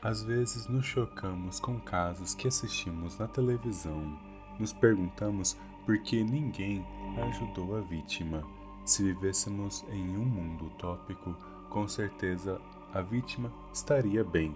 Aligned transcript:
Às 0.00 0.22
vezes 0.22 0.68
nos 0.68 0.86
chocamos 0.86 1.58
com 1.58 1.80
casos 1.80 2.32
que 2.32 2.46
assistimos 2.46 3.18
na 3.18 3.26
televisão. 3.26 4.16
Nos 4.56 4.72
perguntamos 4.72 5.56
por 5.84 5.98
que 5.98 6.22
ninguém 6.22 6.86
ajudou 7.28 7.76
a 7.76 7.80
vítima. 7.80 8.44
Se 8.84 9.02
vivêssemos 9.02 9.84
em 9.90 10.16
um 10.16 10.24
mundo 10.24 10.66
utópico, 10.66 11.34
com 11.68 11.88
certeza 11.88 12.60
a 12.94 13.02
vítima 13.02 13.52
estaria 13.72 14.22
bem. 14.22 14.54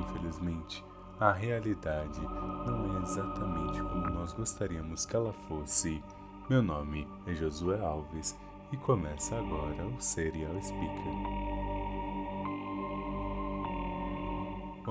Infelizmente, 0.00 0.82
a 1.20 1.30
realidade 1.30 2.20
não 2.66 2.96
é 2.98 3.02
exatamente 3.02 3.82
como 3.82 4.08
nós 4.08 4.32
gostaríamos 4.32 5.04
que 5.04 5.14
ela 5.14 5.34
fosse. 5.46 6.02
Meu 6.48 6.62
nome 6.62 7.06
é 7.26 7.34
Josué 7.34 7.78
Alves 7.80 8.34
e 8.72 8.78
começa 8.78 9.36
agora 9.36 9.86
o 9.86 10.00
Serial 10.00 10.60
Speaker. 10.62 11.59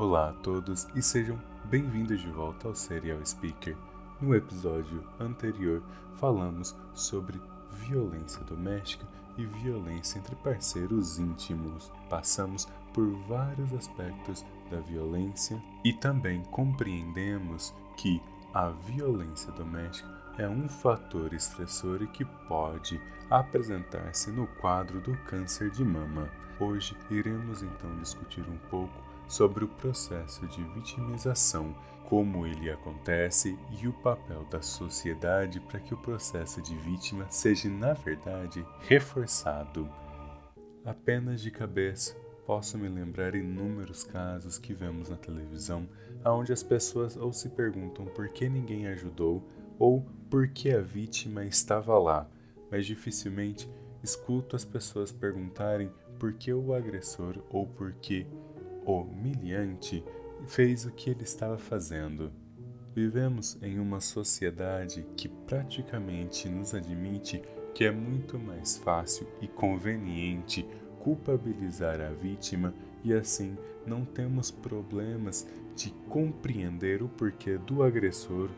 Olá 0.02 0.29
a 0.29 0.31
todos 0.31 0.88
e 0.95 1.02
sejam 1.02 1.37
bem-vindos 1.65 2.21
de 2.21 2.29
volta 2.29 2.69
ao 2.69 2.74
Serial 2.74 3.19
Speaker. 3.25 3.75
No 4.21 4.33
episódio 4.33 5.04
anterior, 5.19 5.83
falamos 6.15 6.74
sobre 6.93 7.37
violência 7.69 8.41
doméstica 8.46 9.05
e 9.38 9.46
violência 9.46 10.18
entre 10.18 10.38
parceiros 10.38 11.19
íntimos. 11.19 11.91
Passamos 12.10 12.65
por 12.93 13.11
vários 13.27 13.74
aspectos 13.74 14.46
da 14.71 14.79
violência 14.79 15.61
e 15.83 15.91
também 15.91 16.43
compreendemos 16.46 17.75
que 17.97 18.21
a 18.54 18.69
violência 18.69 19.52
doméstica 19.52 20.10
é 20.38 20.47
um 20.47 20.69
fator 20.69 21.33
estressor 21.33 22.02
e 22.04 22.07
que 22.07 22.24
pode 22.47 23.02
apresentar-se 23.29 24.32
no 24.32 24.47
quadro 24.61 25.02
do 25.02 25.13
câncer 25.25 25.69
de 25.69 25.83
mama. 25.83 26.29
Hoje 26.57 26.96
iremos 27.11 27.61
então 27.61 27.93
discutir 27.97 28.46
um 28.50 28.57
pouco 28.69 29.08
sobre 29.29 29.64
o 29.64 29.68
processo 29.68 30.46
de 30.47 30.64
vitimização, 30.74 31.75
como 32.09 32.47
ele 32.47 32.72
acontece 32.72 33.58
e 33.80 33.88
o 33.88 33.94
papel 33.94 34.44
da 34.45 34.61
sociedade 34.61 35.59
para 35.59 35.80
que 35.80 35.94
o 35.94 35.97
processo 35.97 36.59
de 36.61 36.75
vítima 36.75 37.27
seja, 37.30 37.69
na 37.69 37.94
verdade, 37.94 38.66
reforçado. 38.81 39.88
Apenas 40.83 41.39
de 41.41 41.52
cabeça, 41.52 42.16
posso 42.47 42.80
me 42.80 42.89
lembrar 42.89 43.35
inúmeros 43.35 44.03
casos 44.03 44.57
que 44.57 44.73
vemos 44.73 45.09
na 45.09 45.17
televisão, 45.17 45.88
onde 46.25 46.52
as 46.52 46.63
pessoas 46.63 47.16
ou 47.16 47.31
se 47.31 47.50
perguntam 47.50 48.07
por 48.07 48.30
que 48.30 48.50
ninguém 48.50 48.88
ajudou 48.88 49.47
ou 49.77 50.03
por 50.31 50.47
que 50.47 50.72
a 50.73 50.81
vítima 50.81 51.45
estava 51.45 51.97
lá, 52.00 52.27
mas 52.72 52.88
dificilmente 52.88 53.69
escuto 54.03 54.55
as 54.55 54.66
pessoas 54.66 55.11
perguntarem 55.11 55.91
por 56.17 56.33
que 56.33 56.52
o 56.52 56.73
agressor 56.73 57.38
ou 57.50 57.67
por 57.67 57.94
que 57.94 58.25
humilhante 58.91 60.03
fez 60.47 60.85
o 60.85 60.91
que 60.91 61.09
ele 61.09 61.23
estava 61.23 61.57
fazendo. 61.57 62.31
Vivemos 62.95 63.57
em 63.61 63.79
uma 63.79 63.99
sociedade 63.99 65.05
que 65.15 65.27
praticamente 65.27 66.49
nos 66.49 66.73
admite 66.73 67.41
que 67.73 67.85
é 67.85 67.91
muito 67.91 68.37
mais 68.37 68.77
fácil 68.77 69.27
e 69.41 69.47
conveniente 69.47 70.65
culpabilizar 70.99 72.01
a 72.01 72.09
vítima 72.09 72.73
e 73.03 73.13
assim 73.13 73.57
não 73.85 74.03
temos 74.03 74.51
problemas 74.51 75.47
de 75.75 75.91
compreender 76.09 77.01
o 77.01 77.07
porquê 77.07 77.57
do 77.57 77.83
agressor. 77.83 78.49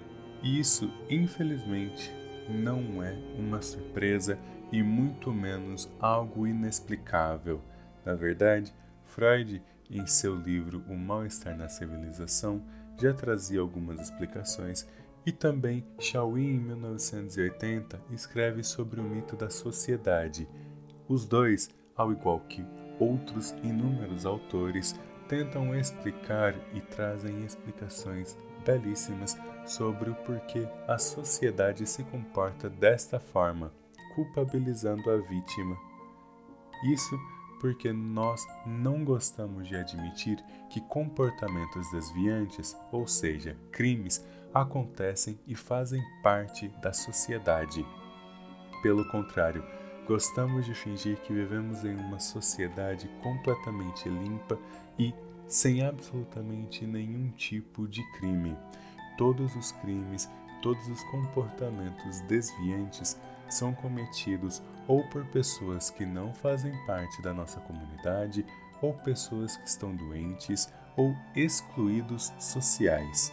Isso, 0.42 0.92
infelizmente, 1.10 2.12
não 2.50 3.04
é 3.04 3.14
uma 3.38 3.62
surpresa 3.62 4.40
e 4.72 4.82
muito 4.82 5.32
menos 5.32 5.90
algo 6.00 6.48
inexplicável. 6.48 7.62
Na 8.04 8.16
verdade, 8.16 8.74
Freud 9.06 9.62
em 9.92 10.06
seu 10.08 10.36
livro 10.36 10.84
O 10.88 10.96
Mal-Estar 10.96 11.56
na 11.56 11.68
Civilização, 11.68 12.62
já 13.00 13.14
trazia 13.14 13.60
algumas 13.60 14.00
explicações, 14.00 14.88
e 15.26 15.32
também 15.32 15.86
Shawi, 16.00 16.46
em 16.46 16.60
1980, 16.60 18.02
escreve 18.12 18.64
sobre 18.64 19.00
o 19.00 19.04
mito 19.04 19.36
da 19.36 19.50
sociedade. 19.50 20.48
Os 21.08 21.28
dois, 21.28 21.70
ao 21.96 22.12
igual 22.12 22.40
que 22.40 22.66
outros 23.00 23.52
inúmeros 23.64 24.26
autores, 24.26 24.96
tentam 25.28 25.76
explicar 25.76 26.56
e 26.74 26.82
trazem 26.82 27.44
explicações 27.46 28.36
belíssimas 28.66 29.38
sobre 29.66 30.10
o 30.10 30.16
porquê 30.16 30.68
a 30.88 30.98
sociedade 30.98 31.86
se 31.88 32.04
comporta 32.04 32.70
desta 32.70 33.20
forma, 33.20 33.72
culpabilizando 34.16 35.10
a 35.10 35.18
vítima. 35.18 35.78
Isso 36.92 37.16
porque 37.62 37.94
nós 37.94 38.44
não 38.66 39.06
gostamos 39.06 39.68
de 39.68 39.76
admitir 39.76 40.44
que 40.68 40.82
comportamentos 40.82 41.92
desviantes, 41.92 42.76
ou 42.92 43.06
seja, 43.06 43.56
crimes, 43.72 44.26
acontecem 44.52 45.40
e 45.46 45.54
fazem 45.54 46.02
parte 46.24 46.70
da 46.82 46.92
sociedade. 46.92 47.86
Pelo 48.82 49.08
contrário, 49.12 49.64
gostamos 50.08 50.66
de 50.66 50.74
fingir 50.74 51.18
que 51.22 51.32
vivemos 51.32 51.86
em 51.86 51.96
uma 51.96 52.20
sociedade 52.20 53.08
completamente 53.22 54.10
limpa 54.10 54.58
e 54.98 55.14
sem 55.48 55.86
absolutamente 55.86 56.84
nenhum 56.84 57.30
tipo 57.30 57.88
de 57.88 58.02
crime. 58.14 58.58
Todos 59.20 59.56
os 59.56 59.72
crimes, 59.74 60.28
todos 60.64 60.88
os 60.88 61.04
comportamentos 61.12 62.22
desviantes 62.22 63.20
são 63.54 63.74
cometidos 63.74 64.62
ou 64.88 65.08
por 65.10 65.26
pessoas 65.26 65.90
que 65.90 66.06
não 66.06 66.34
fazem 66.34 66.74
parte 66.86 67.22
da 67.22 67.34
nossa 67.34 67.60
comunidade, 67.62 68.46
ou 68.82 68.94
pessoas 68.94 69.56
que 69.58 69.68
estão 69.68 69.96
doentes 69.96 70.72
ou 70.98 71.16
excluídos 71.36 72.34
sociais. 72.40 73.32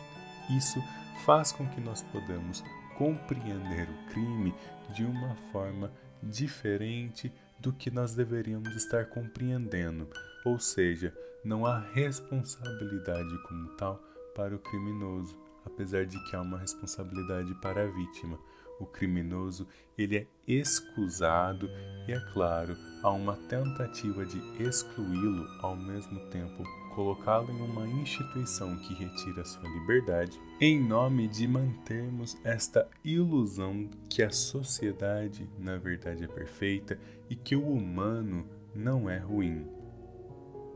Isso 0.50 0.82
faz 1.24 1.52
com 1.52 1.66
que 1.68 1.80
nós 1.80 2.02
podamos 2.02 2.62
compreender 2.96 3.88
o 3.88 4.12
crime 4.12 4.54
de 4.94 5.04
uma 5.04 5.34
forma 5.52 5.90
diferente 6.22 7.32
do 7.58 7.72
que 7.72 7.90
nós 7.90 8.14
deveríamos 8.14 8.74
estar 8.76 9.06
compreendendo, 9.06 10.08
ou 10.44 10.58
seja, 10.58 11.12
não 11.44 11.66
há 11.66 11.78
responsabilidade 11.78 13.42
como 13.48 13.68
tal 13.76 14.02
para 14.34 14.54
o 14.54 14.58
criminoso, 14.58 15.36
apesar 15.64 16.06
de 16.06 16.18
que 16.24 16.36
há 16.36 16.40
uma 16.40 16.58
responsabilidade 16.58 17.54
para 17.56 17.82
a 17.82 17.86
vítima 17.86 18.38
o 18.78 18.86
criminoso 18.86 19.66
ele 19.96 20.16
é 20.16 20.26
excusado 20.46 21.68
e 22.06 22.12
é 22.12 22.20
claro 22.32 22.76
há 23.02 23.10
uma 23.10 23.36
tentativa 23.48 24.24
de 24.24 24.38
excluí-lo 24.62 25.46
ao 25.60 25.76
mesmo 25.76 26.20
tempo 26.30 26.62
colocá-lo 26.94 27.50
em 27.50 27.60
uma 27.60 27.86
instituição 27.86 28.76
que 28.78 28.94
retira 28.94 29.44
sua 29.44 29.68
liberdade 29.68 30.40
em 30.60 30.82
nome 30.82 31.28
de 31.28 31.46
mantermos 31.46 32.36
esta 32.42 32.88
ilusão 33.04 33.88
que 34.08 34.22
a 34.22 34.30
sociedade 34.30 35.48
na 35.58 35.76
verdade 35.76 36.24
é 36.24 36.28
perfeita 36.28 36.98
e 37.30 37.36
que 37.36 37.54
o 37.54 37.68
humano 37.68 38.46
não 38.74 39.08
é 39.08 39.18
ruim. 39.18 39.66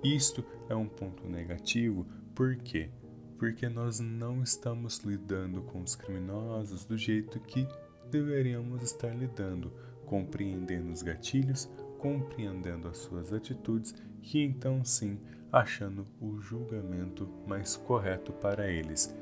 Isto 0.03 0.45
é 0.69 0.75
um 0.75 0.89
ponto 0.89 1.29
negativo, 1.29 2.07
por 2.35 2.57
quê? 2.57 2.91
Porque 3.39 3.69
nós 3.69 4.01
não 4.01 4.43
estamos 4.43 4.99
lidando 4.99 5.62
com 5.62 5.81
os 5.81 5.95
criminosos 5.95 6.85
do 6.85 6.97
jeito 6.97 7.41
que 7.41 7.67
deveríamos 8.12 8.83
estar 8.83 9.17
lidando, 9.17 9.73
compreendendo 10.05 10.93
os 10.93 11.03
gatilhos, 11.03 11.69
compreendendo 11.99 12.87
as 12.87 12.99
suas 12.99 13.33
atitudes 13.33 13.95
e 14.23 14.39
então 14.39 14.84
sim 14.84 15.19
achando 15.50 16.06
o 16.21 16.39
julgamento 16.39 17.27
mais 17.47 17.75
correto 17.75 18.31
para 18.33 18.71
eles. 18.71 19.15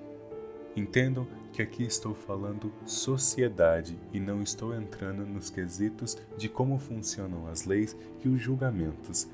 Entendam 0.76 1.26
que 1.52 1.62
aqui 1.62 1.84
estou 1.84 2.14
falando 2.14 2.72
sociedade 2.84 3.98
e 4.12 4.20
não 4.20 4.42
estou 4.42 4.74
entrando 4.74 5.24
nos 5.24 5.50
quesitos 5.50 6.16
de 6.36 6.48
como 6.48 6.78
funcionam 6.78 7.46
as 7.46 7.64
leis 7.64 7.96
e 8.24 8.28
os 8.28 8.40
julgamentos. 8.40 9.28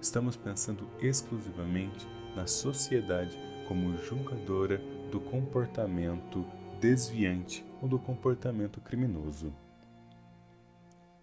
Estamos 0.00 0.36
pensando 0.36 0.88
exclusivamente 1.00 2.06
na 2.36 2.46
sociedade 2.46 3.38
como 3.66 3.96
julgadora 3.98 4.78
do 5.10 5.20
comportamento 5.20 6.44
desviante 6.80 7.64
ou 7.82 7.88
do 7.88 7.98
comportamento 7.98 8.80
criminoso. 8.80 9.52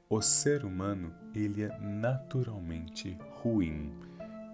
O 0.09 0.21
ser 0.21 0.65
humano, 0.65 1.13
ele 1.33 1.63
é 1.63 1.79
naturalmente 1.79 3.17
ruim. 3.41 3.93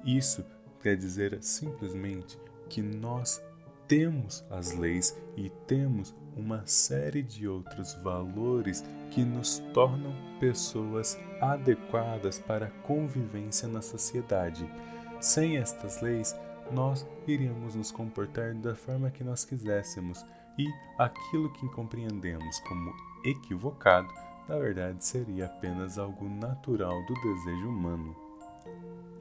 Isso 0.05 0.45
quer 0.81 0.95
dizer 0.95 1.41
simplesmente 1.41 2.37
que 2.69 2.81
nós 2.81 3.41
temos 3.87 4.43
as 4.49 4.73
leis 4.73 5.17
e 5.35 5.49
temos 5.67 6.13
uma 6.35 6.65
série 6.65 7.23
de 7.23 7.47
outros 7.47 7.93
valores 7.95 8.83
que 9.11 9.23
nos 9.23 9.59
tornam 9.73 10.13
pessoas 10.39 11.17
adequadas 11.39 12.39
para 12.39 12.67
a 12.67 12.71
convivência 12.81 13.67
na 13.67 13.81
sociedade. 13.81 14.69
Sem 15.21 15.57
estas 15.57 16.01
leis, 16.01 16.35
nós 16.71 17.07
iríamos 17.27 17.75
nos 17.75 17.91
comportar 17.91 18.53
da 18.55 18.75
forma 18.75 19.09
que 19.09 19.23
nós 19.23 19.45
quiséssemos, 19.45 20.25
e 20.57 20.71
aquilo 20.97 21.51
que 21.53 21.67
compreendemos 21.69 22.59
como 22.61 22.93
equivocado, 23.23 24.07
na 24.47 24.57
verdade 24.57 25.03
seria 25.03 25.45
apenas 25.45 25.97
algo 25.97 26.29
natural 26.29 27.03
do 27.05 27.13
desejo 27.15 27.69
humano. 27.69 28.15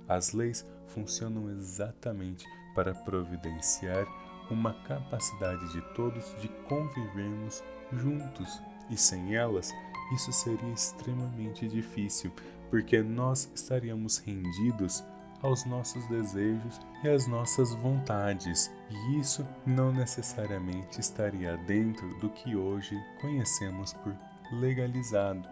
As 0.08 0.32
leis 0.32 0.66
funcionam 0.88 1.50
exatamente 1.50 2.46
para 2.74 2.94
providenciar 2.94 4.06
uma 4.50 4.74
capacidade 4.84 5.72
de 5.72 5.80
todos 5.94 6.34
de 6.40 6.48
convivermos 6.68 7.62
juntos, 7.92 8.60
e 8.90 8.96
sem 8.96 9.34
elas 9.34 9.72
isso 10.12 10.32
seria 10.32 10.72
extremamente 10.72 11.66
difícil, 11.66 12.30
porque 12.70 13.02
nós 13.02 13.50
estaríamos 13.54 14.18
rendidos 14.18 15.02
aos 15.44 15.66
nossos 15.66 16.06
desejos 16.06 16.80
e 17.04 17.08
às 17.08 17.26
nossas 17.26 17.74
vontades, 17.74 18.72
e 18.90 19.18
isso 19.20 19.46
não 19.66 19.92
necessariamente 19.92 20.98
estaria 20.98 21.54
dentro 21.58 22.08
do 22.18 22.30
que 22.30 22.56
hoje 22.56 22.98
conhecemos 23.20 23.92
por 23.92 24.16
legalizado. 24.50 25.46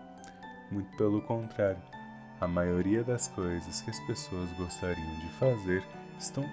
Muito 0.71 0.97
pelo 0.97 1.21
contrário, 1.21 1.83
a 2.41 2.49
maioria 2.49 3.05
das 3.05 3.29
coisas 3.29 3.83
que 3.83 3.91
as 3.91 4.01
pessoas 4.01 4.51
gostariam 4.53 5.15
de 5.21 5.29
fazer 5.39 5.85
estão 6.19 6.49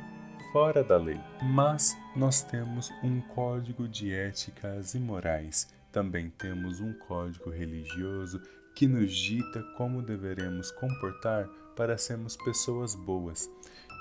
fora 0.52 0.84
da 0.84 0.98
lei. 0.98 1.20
Mas 1.42 1.98
nós 2.14 2.42
temos 2.42 2.92
um 3.02 3.22
código 3.22 3.88
de 3.88 4.14
éticas 4.14 4.96
e 4.96 5.00
morais. 5.00 5.70
Também 5.94 6.30
temos 6.30 6.82
um 6.82 6.92
código 6.92 7.50
religioso 7.50 8.42
que 8.76 8.86
nos 8.86 9.16
dita 9.16 9.64
como 9.78 10.02
deveremos 10.02 10.72
comportar 10.72 11.48
para 11.76 11.98
sermos 11.98 12.36
pessoas 12.38 12.96
boas. 12.96 13.50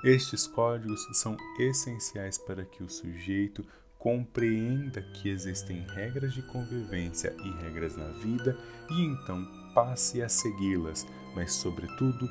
Estes 0.04 0.46
códigos 0.46 1.06
são 1.12 1.36
essenciais 1.58 2.38
para 2.38 2.64
que 2.64 2.82
o 2.82 2.88
sujeito 2.88 3.64
compreenda 3.98 5.02
que 5.02 5.28
existem 5.28 5.84
regras 5.88 6.32
de 6.32 6.42
convivência 6.42 7.34
e 7.44 7.50
regras 7.62 7.96
na 7.96 8.08
vida 8.12 8.56
e 8.90 9.02
então 9.02 9.44
passe 9.74 10.22
a 10.22 10.28
segui-las, 10.28 11.06
mas, 11.34 11.52
sobretudo, 11.54 12.28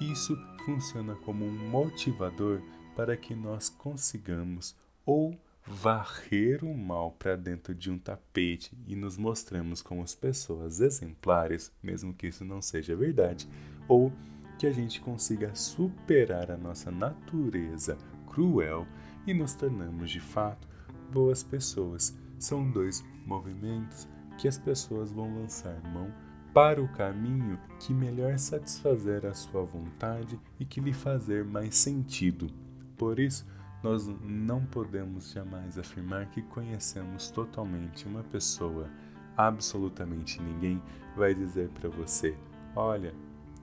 isso 0.00 0.38
funciona 0.64 1.16
como 1.16 1.44
um 1.44 1.68
motivador 1.68 2.62
para 2.94 3.16
que 3.16 3.34
nós 3.34 3.68
consigamos 3.68 4.76
ou 5.04 5.36
varrer 5.66 6.64
o 6.64 6.74
mal 6.74 7.12
para 7.12 7.36
dentro 7.36 7.74
de 7.74 7.90
um 7.90 7.98
tapete 7.98 8.76
e 8.86 8.96
nos 8.96 9.16
mostremos 9.16 9.82
como 9.82 10.02
as 10.02 10.14
pessoas 10.14 10.80
exemplares, 10.80 11.72
mesmo 11.82 12.14
que 12.14 12.28
isso 12.28 12.44
não 12.44 12.62
seja 12.62 12.96
verdade, 12.96 13.48
ou 13.86 14.12
que 14.58 14.66
a 14.66 14.72
gente 14.72 15.00
consiga 15.00 15.54
superar 15.54 16.50
a 16.50 16.56
nossa 16.56 16.90
natureza 16.90 17.96
cruel 18.26 18.86
e 19.26 19.32
nos 19.32 19.54
tornamos 19.54 20.10
de 20.10 20.20
fato 20.20 20.66
boas 21.12 21.42
pessoas. 21.42 22.16
São 22.38 22.68
dois 22.70 23.04
movimentos 23.24 24.08
que 24.36 24.48
as 24.48 24.58
pessoas 24.58 25.12
vão 25.12 25.34
lançar 25.36 25.80
mão 25.92 26.12
para 26.52 26.82
o 26.82 26.88
caminho 26.88 27.58
que 27.78 27.94
melhor 27.94 28.38
satisfazer 28.38 29.24
a 29.26 29.34
sua 29.34 29.64
vontade 29.64 30.38
e 30.58 30.64
que 30.64 30.80
lhe 30.80 30.92
fazer 30.92 31.44
mais 31.44 31.76
sentido. 31.76 32.48
Por 32.96 33.18
isso, 33.18 33.46
nós 33.82 34.08
não 34.24 34.64
podemos 34.64 35.30
jamais 35.30 35.78
afirmar 35.78 36.26
que 36.30 36.42
conhecemos 36.42 37.30
totalmente 37.30 38.06
uma 38.06 38.24
pessoa. 38.24 38.88
Absolutamente 39.36 40.42
ninguém 40.42 40.82
vai 41.16 41.32
dizer 41.32 41.68
para 41.68 41.88
você: 41.88 42.36
olha, 42.74 43.14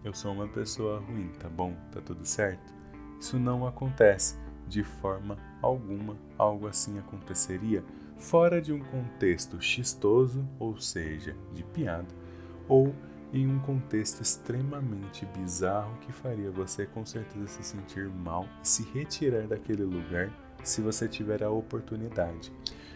eu 0.05 0.13
sou 0.13 0.31
uma 0.31 0.47
pessoa 0.47 0.99
ruim, 0.99 1.29
tá 1.39 1.49
bom? 1.49 1.75
Tá 1.91 1.99
tudo 1.99 2.23
certo? 2.25 2.73
Isso 3.19 3.39
não 3.39 3.65
acontece. 3.65 4.37
De 4.67 4.83
forma 4.83 5.37
alguma, 5.61 6.15
algo 6.37 6.67
assim 6.67 6.97
aconteceria 6.99 7.83
fora 8.17 8.61
de 8.61 8.71
um 8.71 8.79
contexto 8.79 9.61
chistoso, 9.61 10.47
ou 10.59 10.79
seja, 10.79 11.35
de 11.53 11.63
piada, 11.63 12.07
ou 12.67 12.93
em 13.33 13.47
um 13.47 13.59
contexto 13.59 14.21
extremamente 14.21 15.25
bizarro 15.25 15.97
que 15.99 16.11
faria 16.11 16.49
você 16.49 16.85
com 16.85 17.05
certeza 17.05 17.47
se 17.47 17.63
sentir 17.63 18.07
mal 18.07 18.47
e 18.63 18.67
se 18.67 18.83
retirar 18.91 19.47
daquele 19.47 19.83
lugar 19.83 20.31
se 20.63 20.81
você 20.81 21.07
tiver 21.07 21.43
a 21.43 21.49
oportunidade. 21.49 22.51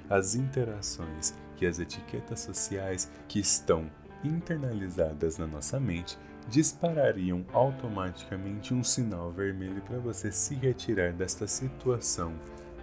As 0.09 0.33
interações 0.33 1.35
e 1.59 1.67
as 1.67 1.77
etiquetas 1.77 2.39
sociais 2.39 3.11
que 3.27 3.39
estão 3.39 3.91
internalizadas 4.23 5.37
na 5.37 5.45
nossa 5.45 5.79
mente 5.79 6.17
disparariam 6.47 7.45
automaticamente 7.53 8.73
um 8.73 8.83
sinal 8.83 9.31
vermelho 9.31 9.81
para 9.81 9.99
você 9.99 10.31
se 10.31 10.55
retirar 10.55 11.13
desta 11.13 11.47
situação. 11.47 12.33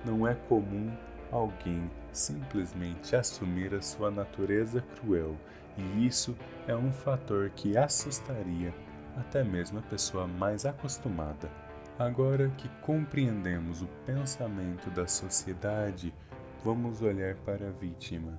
Não 0.04 0.26
é 0.26 0.34
comum 0.34 0.92
alguém 1.32 1.90
simplesmente 2.12 3.14
assumir 3.16 3.74
a 3.74 3.82
sua 3.82 4.10
natureza 4.10 4.82
cruel 5.00 5.36
e 5.76 6.06
isso 6.06 6.36
é 6.66 6.74
um 6.74 6.92
fator 6.92 7.50
que 7.50 7.76
assustaria 7.76 8.72
até 9.16 9.42
mesmo 9.42 9.78
a 9.78 9.82
pessoa 9.82 10.26
mais 10.26 10.64
acostumada. 10.64 11.50
Agora 11.98 12.50
que 12.58 12.68
compreendemos 12.82 13.82
o 13.82 13.86
pensamento 14.04 14.90
da 14.90 15.06
sociedade, 15.06 16.12
vamos 16.62 17.00
olhar 17.00 17.34
para 17.36 17.68
a 17.68 17.72
vítima. 17.72 18.38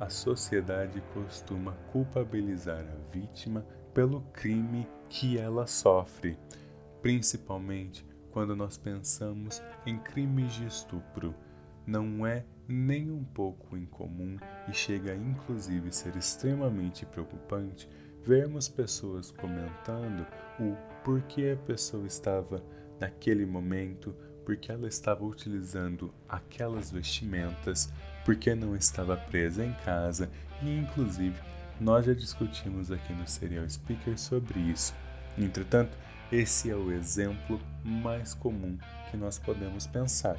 A 0.00 0.08
sociedade 0.08 1.02
costuma 1.12 1.72
culpabilizar 1.92 2.84
a 2.84 3.12
vítima 3.12 3.64
pelo 3.92 4.22
crime 4.32 4.88
que 5.08 5.38
ela 5.38 5.66
sofre, 5.66 6.36
principalmente 7.00 8.04
quando 8.32 8.56
nós 8.56 8.76
pensamos 8.76 9.62
em 9.86 9.96
crimes 9.98 10.52
de 10.54 10.66
estupro. 10.66 11.34
Não 11.86 12.26
é 12.26 12.44
nem 12.66 13.10
um 13.10 13.22
pouco 13.22 13.76
incomum 13.76 14.36
e 14.68 14.72
chega 14.72 15.12
a 15.12 15.16
inclusive 15.16 15.92
ser 15.92 16.16
extremamente 16.16 17.06
preocupante 17.06 17.88
vermos 18.24 18.68
pessoas 18.68 19.30
comentando 19.30 20.26
o 20.58 20.74
porquê 21.04 21.56
a 21.60 21.66
pessoa 21.66 22.06
estava 22.06 22.64
naquele 22.98 23.44
momento, 23.44 24.16
porque 24.44 24.72
ela 24.72 24.88
estava 24.88 25.24
utilizando 25.24 26.12
aquelas 26.28 26.90
vestimentas, 26.90 27.92
porque 28.24 28.54
não 28.54 28.74
estava 28.74 29.16
presa 29.16 29.64
em 29.64 29.72
casa 29.84 30.30
e 30.62 30.78
inclusive 30.78 31.36
nós 31.80 32.06
já 32.06 32.14
discutimos 32.14 32.90
aqui 32.90 33.12
no 33.12 33.26
Serial 33.26 33.68
Speaker 33.68 34.18
sobre 34.18 34.60
isso. 34.60 34.94
Entretanto, 35.36 35.96
esse 36.30 36.70
é 36.70 36.74
o 36.74 36.92
exemplo 36.92 37.60
mais 37.84 38.34
comum 38.34 38.78
que 39.10 39.16
nós 39.16 39.38
podemos 39.38 39.86
pensar. 39.86 40.36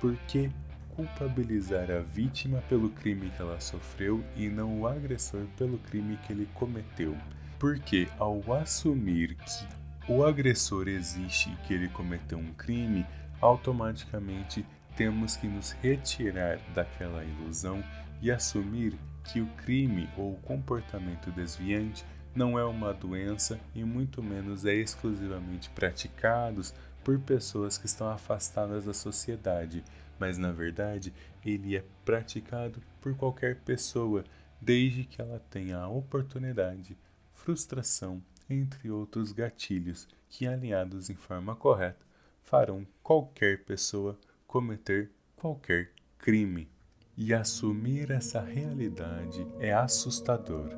Por 0.00 0.16
que 0.28 0.50
culpabilizar 0.94 1.90
a 1.90 2.00
vítima 2.00 2.62
pelo 2.68 2.88
crime 2.90 3.30
que 3.30 3.42
ela 3.42 3.60
sofreu 3.60 4.24
e 4.36 4.48
não 4.48 4.80
o 4.80 4.86
agressor 4.86 5.44
pelo 5.56 5.78
crime 5.78 6.18
que 6.24 6.32
ele 6.32 6.48
cometeu. 6.54 7.16
Porque 7.58 8.08
ao 8.18 8.40
assumir 8.54 9.36
que 9.36 10.12
o 10.12 10.24
agressor 10.24 10.88
existe 10.88 11.50
e 11.50 11.66
que 11.66 11.74
ele 11.74 11.88
cometeu 11.88 12.38
um 12.38 12.52
crime, 12.52 13.06
automaticamente 13.40 14.64
temos 14.96 15.36
que 15.36 15.46
nos 15.46 15.72
retirar 15.72 16.58
daquela 16.74 17.24
ilusão 17.24 17.82
e 18.20 18.30
assumir 18.30 18.96
que 19.24 19.40
o 19.40 19.46
crime 19.64 20.08
ou 20.16 20.32
o 20.32 20.40
comportamento 20.40 21.30
desviante 21.30 22.04
não 22.34 22.58
é 22.58 22.64
uma 22.64 22.92
doença 22.92 23.60
e 23.74 23.84
muito 23.84 24.22
menos 24.22 24.64
é 24.64 24.74
exclusivamente 24.74 25.70
praticados 25.70 26.74
por 27.02 27.18
pessoas 27.20 27.78
que 27.78 27.86
estão 27.86 28.08
afastadas 28.08 28.86
da 28.86 28.94
sociedade, 28.94 29.84
mas 30.18 30.38
na 30.38 30.50
verdade 30.50 31.12
ele 31.44 31.76
é 31.76 31.84
praticado 32.04 32.82
por 33.00 33.14
qualquer 33.14 33.56
pessoa, 33.60 34.24
desde 34.60 35.04
que 35.04 35.20
ela 35.20 35.40
tenha 35.50 35.78
a 35.78 35.88
oportunidade, 35.88 36.96
frustração, 37.34 38.22
entre 38.48 38.90
outros 38.90 39.32
gatilhos 39.32 40.08
que, 40.28 40.46
alinhados 40.46 41.08
em 41.08 41.14
forma 41.14 41.54
correta, 41.54 42.04
farão 42.42 42.86
qualquer 43.02 43.64
pessoa 43.64 44.18
cometer 44.54 45.10
qualquer 45.34 45.90
crime. 46.16 46.70
E 47.16 47.34
assumir 47.34 48.12
essa 48.12 48.40
realidade 48.40 49.44
é 49.58 49.72
assustador. 49.72 50.68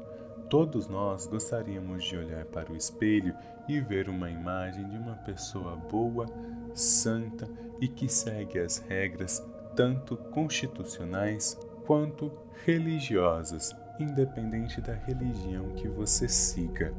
Todos 0.48 0.88
nós 0.88 1.26
gostaríamos 1.26 2.02
de 2.02 2.16
olhar 2.16 2.46
para 2.46 2.72
o 2.72 2.76
espelho 2.76 3.34
e 3.68 3.78
ver 3.78 4.08
uma 4.08 4.30
imagem 4.30 4.88
de 4.88 4.96
uma 4.96 5.16
pessoa 5.16 5.76
boa, 5.76 6.24
santa 6.72 7.46
e 7.78 7.86
que 7.86 8.08
segue 8.08 8.58
as 8.58 8.78
regras 8.78 9.44
tanto 9.76 10.16
constitucionais 10.16 11.54
quanto 11.84 12.32
religiosas, 12.64 13.76
independente 14.00 14.80
da 14.80 14.94
religião 14.94 15.74
que 15.74 15.86
você 15.86 16.26
siga. 16.30 16.94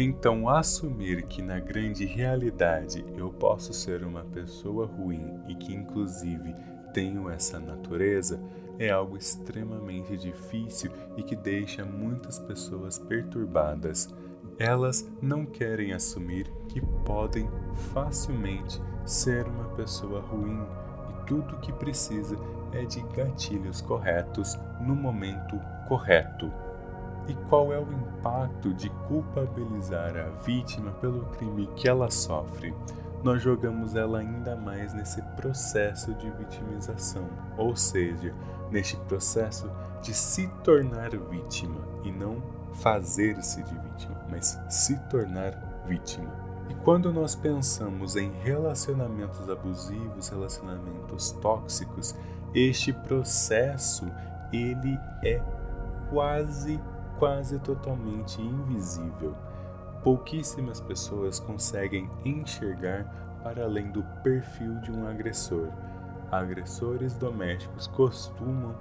Então, 0.00 0.48
assumir 0.48 1.24
que 1.24 1.42
na 1.42 1.58
grande 1.58 2.04
realidade 2.04 3.04
eu 3.16 3.30
posso 3.32 3.72
ser 3.72 4.04
uma 4.04 4.22
pessoa 4.22 4.86
ruim 4.86 5.40
e 5.48 5.56
que, 5.56 5.74
inclusive, 5.74 6.54
tenho 6.94 7.28
essa 7.28 7.58
natureza 7.58 8.40
é 8.78 8.90
algo 8.90 9.16
extremamente 9.16 10.16
difícil 10.16 10.92
e 11.16 11.22
que 11.24 11.34
deixa 11.34 11.84
muitas 11.84 12.38
pessoas 12.38 12.96
perturbadas. 12.96 14.08
Elas 14.56 15.04
não 15.20 15.44
querem 15.44 15.92
assumir 15.92 16.48
que 16.68 16.80
podem 17.04 17.50
facilmente 17.92 18.80
ser 19.04 19.48
uma 19.48 19.64
pessoa 19.70 20.20
ruim 20.20 20.64
e 21.10 21.26
tudo 21.26 21.56
o 21.56 21.60
que 21.60 21.72
precisa 21.72 22.36
é 22.70 22.84
de 22.84 23.00
gatilhos 23.16 23.80
corretos 23.80 24.56
no 24.80 24.94
momento 24.94 25.58
correto. 25.88 26.67
E 27.28 27.34
qual 27.48 27.72
é 27.72 27.78
o 27.78 27.92
impacto 27.92 28.72
de 28.74 28.88
culpabilizar 29.06 30.16
a 30.16 30.30
vítima 30.42 30.90
pelo 30.92 31.26
crime 31.26 31.68
que 31.76 31.86
ela 31.86 32.10
sofre? 32.10 32.74
nós 33.22 33.42
jogamos 33.42 33.94
ela 33.94 34.20
ainda 34.20 34.54
mais 34.56 34.94
nesse 34.94 35.20
processo 35.36 36.14
de 36.14 36.30
vitimização, 36.30 37.28
ou 37.56 37.74
seja, 37.74 38.34
neste 38.70 38.96
processo 38.96 39.70
de 40.00 40.14
se 40.14 40.46
tornar 40.62 41.10
vítima 41.10 41.80
e 42.04 42.12
não 42.12 42.42
fazer-se 42.74 43.62
de 43.62 43.74
vítima, 43.74 44.24
mas 44.30 44.58
se 44.68 44.96
tornar 45.08 45.82
vítima. 45.86 46.30
E 46.68 46.74
quando 46.84 47.12
nós 47.12 47.34
pensamos 47.34 48.14
em 48.14 48.30
relacionamentos 48.42 49.48
abusivos, 49.48 50.28
relacionamentos 50.28 51.32
tóxicos, 51.32 52.14
este 52.54 52.92
processo 52.92 54.06
ele 54.52 54.98
é 55.24 55.42
quase 56.10 56.78
quase 57.18 57.58
totalmente 57.58 58.40
invisível. 58.40 59.34
Pouquíssimas 60.02 60.80
pessoas 60.80 61.40
conseguem 61.40 62.08
enxergar 62.24 63.04
para 63.42 63.64
além 63.64 63.90
do 63.90 64.02
perfil 64.22 64.80
de 64.80 64.92
um 64.92 65.06
agressor. 65.06 65.68
Agressores 66.30 67.16
domésticos 67.16 67.86
costumam 67.88 68.74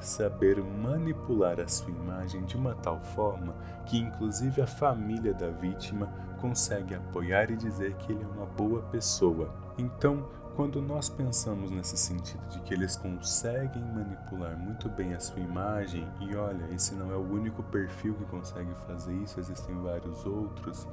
saber 0.00 0.62
manipular 0.62 1.60
a 1.60 1.68
sua 1.68 1.90
imagem 1.90 2.44
de 2.44 2.56
uma 2.56 2.74
tal 2.74 3.00
forma 3.00 3.54
que, 3.86 3.98
inclusive, 3.98 4.60
a 4.60 4.66
família 4.66 5.32
da 5.32 5.50
vítima 5.50 6.08
consegue 6.40 6.94
apoiar 6.94 7.50
e 7.50 7.56
dizer 7.56 7.94
que 7.94 8.12
ele 8.12 8.22
é 8.22 8.26
uma 8.26 8.46
boa 8.46 8.82
pessoa. 8.82 9.54
Então, 9.78 10.28
quando 10.56 10.80
nós 10.80 11.08
pensamos 11.08 11.70
nesse 11.70 11.96
sentido 11.96 12.46
de 12.48 12.60
que 12.60 12.72
eles 12.72 12.96
conseguem 12.96 13.82
manipular 13.82 14.56
muito 14.56 14.88
bem 14.88 15.14
a 15.14 15.20
sua 15.20 15.40
imagem, 15.40 16.08
e 16.20 16.36
olha, 16.36 16.68
esse 16.72 16.94
não 16.94 17.10
é 17.10 17.16
o 17.16 17.32
único 17.32 17.62
perfil 17.64 18.14
que 18.14 18.24
consegue 18.26 18.72
fazer 18.86 19.14
isso, 19.14 19.40
existem 19.40 19.74
vários 19.82 20.24
outros, 20.24 20.86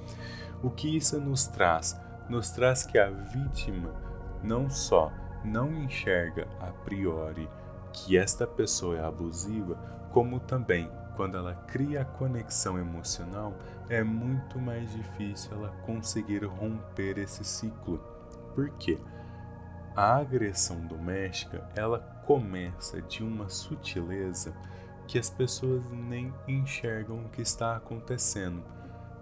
o 0.64 0.70
que 0.70 0.96
isso 0.98 1.20
nos 1.20 1.46
traz? 1.46 2.00
Nos 2.28 2.50
traz 2.50 2.86
que 2.86 2.98
a 2.98 3.10
vítima 3.10 3.94
não 4.44 4.70
só 4.70 5.12
não 5.44 5.72
enxerga 5.74 6.48
a 6.60 6.72
priori 6.84 7.48
que 7.94 8.18
esta 8.18 8.48
pessoa 8.48 8.98
é 8.98 9.06
abusiva, 9.06 9.76
como 10.12 10.40
também 10.40 10.90
quando 11.16 11.38
ela 11.38 11.54
cria 11.68 12.02
a 12.02 12.06
conexão 12.06 12.80
emocional, 12.80 13.54
é 13.90 14.04
muito 14.04 14.58
mais 14.58 14.92
difícil 14.92 15.52
ela 15.54 15.70
conseguir 15.86 16.46
romper 16.46 17.18
esse 17.18 17.44
ciclo. 17.44 18.00
Por 18.56 18.70
quê? 18.72 18.98
A 19.96 20.16
agressão 20.16 20.80
doméstica, 20.88 21.68
ela 21.76 22.00
começa 22.26 23.02
de 23.02 23.24
uma 23.24 23.50
sutileza 23.50 24.54
que 25.06 25.20
as 25.20 25.30
pessoas 25.30 25.84
nem 25.92 26.34
enxergam 26.48 27.26
o 27.26 27.30
que 27.30 27.42
está 27.42 27.76
acontecendo. 27.76 28.64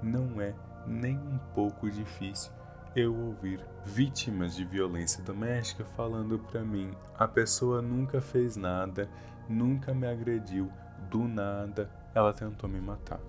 Não 0.03 0.39
é 0.39 0.53
nem 0.85 1.17
um 1.17 1.39
pouco 1.55 1.89
difícil 1.89 2.51
eu 2.95 3.15
ouvir 3.15 3.59
vítimas 3.85 4.55
de 4.55 4.63
violência 4.63 5.23
doméstica 5.23 5.83
falando 5.95 6.37
para 6.37 6.61
mim: 6.61 6.91
a 7.17 7.27
pessoa 7.27 7.81
nunca 7.81 8.21
fez 8.21 8.55
nada, 8.55 9.09
nunca 9.47 9.93
me 9.93 10.07
agrediu, 10.07 10.71
do 11.09 11.27
nada 11.27 11.89
ela 12.13 12.33
tentou 12.33 12.69
me 12.69 12.79
matar. 12.79 13.19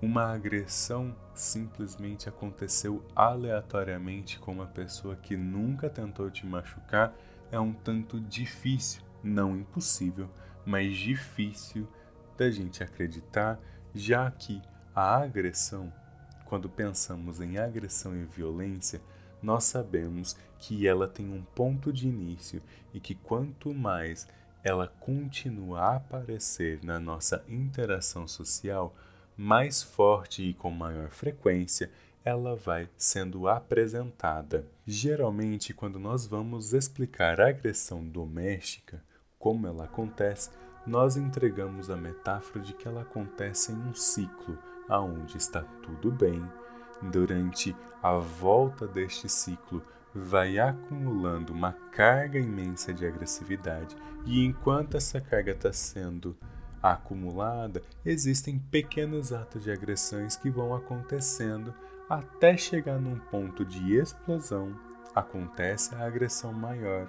Uma 0.00 0.32
agressão 0.32 1.14
simplesmente 1.34 2.28
aconteceu 2.28 3.04
aleatoriamente 3.14 4.38
com 4.38 4.52
uma 4.52 4.66
pessoa 4.66 5.16
que 5.16 5.36
nunca 5.36 5.88
tentou 5.88 6.30
te 6.30 6.46
machucar. 6.46 7.14
É 7.50 7.58
um 7.58 7.72
tanto 7.72 8.20
difícil, 8.20 9.02
não 9.22 9.56
impossível, 9.56 10.28
mas 10.64 10.96
difícil 10.96 11.88
da 12.36 12.50
gente 12.50 12.82
acreditar, 12.82 13.58
já 13.94 14.30
que 14.30 14.60
a 14.94 15.16
agressão 15.16 15.92
quando 16.46 16.68
pensamos 16.68 17.40
em 17.40 17.58
agressão 17.58 18.16
e 18.16 18.24
violência, 18.24 19.02
nós 19.42 19.64
sabemos 19.64 20.36
que 20.58 20.86
ela 20.86 21.06
tem 21.06 21.28
um 21.30 21.42
ponto 21.42 21.92
de 21.92 22.08
início 22.08 22.62
e 22.94 23.00
que 23.00 23.14
quanto 23.14 23.74
mais 23.74 24.26
ela 24.64 24.86
continua 24.86 25.80
a 25.80 25.96
aparecer 25.96 26.80
na 26.82 26.98
nossa 26.98 27.44
interação 27.48 28.26
social, 28.26 28.94
mais 29.36 29.82
forte 29.82 30.42
e 30.42 30.54
com 30.54 30.70
maior 30.70 31.10
frequência 31.10 31.90
ela 32.24 32.56
vai 32.56 32.88
sendo 32.96 33.46
apresentada. 33.46 34.66
Geralmente, 34.84 35.72
quando 35.72 35.98
nós 35.98 36.26
vamos 36.26 36.72
explicar 36.72 37.40
a 37.40 37.48
agressão 37.48 38.04
doméstica, 38.04 39.00
como 39.38 39.66
ela 39.66 39.84
acontece, 39.84 40.50
nós 40.84 41.16
entregamos 41.16 41.88
a 41.88 41.96
metáfora 41.96 42.64
de 42.64 42.72
que 42.72 42.88
ela 42.88 43.02
acontece 43.02 43.70
em 43.70 43.76
um 43.76 43.94
ciclo, 43.94 44.58
aonde 44.88 45.36
está 45.36 45.62
tudo 45.82 46.10
bem, 46.10 46.44
durante 47.00 47.76
a 48.02 48.16
volta 48.18 48.86
deste 48.86 49.28
ciclo 49.28 49.82
vai 50.14 50.58
acumulando 50.58 51.52
uma 51.52 51.72
carga 51.92 52.38
imensa 52.38 52.92
de 52.92 53.06
agressividade 53.06 53.94
e 54.24 54.44
enquanto 54.44 54.96
essa 54.96 55.20
carga 55.20 55.52
está 55.52 55.72
sendo 55.72 56.36
acumulada, 56.82 57.82
existem 58.04 58.58
pequenos 58.58 59.32
atos 59.32 59.64
de 59.64 59.70
agressões 59.70 60.36
que 60.36 60.50
vão 60.50 60.74
acontecendo 60.74 61.74
até 62.08 62.56
chegar 62.56 62.98
num 62.98 63.18
ponto 63.18 63.64
de 63.64 63.94
explosão. 63.94 64.74
Acontece 65.14 65.94
a 65.94 66.04
agressão 66.04 66.52
maior, 66.52 67.08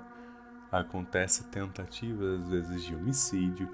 acontece 0.72 1.44
tentativas 1.46 2.42
às 2.42 2.50
vezes 2.50 2.84
de 2.84 2.96
homicídio, 2.96 3.70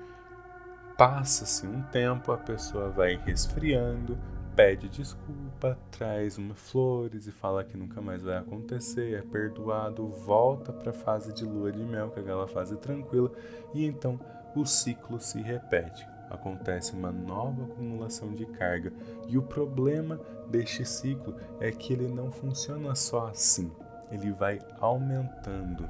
Passa-se 0.97 1.65
um 1.65 1.81
tempo, 1.81 2.31
a 2.31 2.37
pessoa 2.37 2.89
vai 2.89 3.15
resfriando, 3.15 4.15
pede 4.55 4.87
desculpa, 4.87 5.75
traz 5.89 6.37
uma 6.37 6.53
flores 6.53 7.25
e 7.25 7.31
fala 7.31 7.63
que 7.63 7.75
nunca 7.75 7.99
mais 7.99 8.21
vai 8.21 8.37
acontecer, 8.37 9.15
é 9.15 9.21
perdoado, 9.21 10.07
volta 10.07 10.71
para 10.71 10.91
a 10.91 10.93
fase 10.93 11.33
de 11.33 11.43
lua 11.43 11.71
de 11.71 11.83
mel, 11.83 12.11
que 12.11 12.19
é 12.19 12.21
aquela 12.21 12.47
fase 12.47 12.77
tranquila, 12.77 13.31
e 13.73 13.85
então 13.85 14.19
o 14.55 14.65
ciclo 14.65 15.19
se 15.19 15.41
repete. 15.41 16.07
Acontece 16.29 16.93
uma 16.93 17.11
nova 17.11 17.65
acumulação 17.65 18.33
de 18.33 18.45
carga, 18.45 18.91
e 19.27 19.37
o 19.37 19.43
problema 19.43 20.19
deste 20.49 20.83
ciclo 20.83 21.35
é 21.59 21.71
que 21.71 21.93
ele 21.93 22.07
não 22.07 22.31
funciona 22.31 22.95
só 22.95 23.27
assim, 23.27 23.71
ele 24.11 24.31
vai 24.31 24.59
aumentando. 24.79 25.87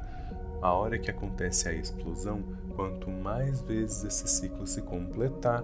A 0.61 0.73
hora 0.73 0.97
que 0.97 1.11
acontece 1.11 1.67
a 1.67 1.73
explosão, 1.73 2.43
Quanto 2.75 3.09
mais 3.09 3.61
vezes 3.61 4.03
esse 4.03 4.27
ciclo 4.27 4.65
se 4.65 4.81
completar, 4.81 5.63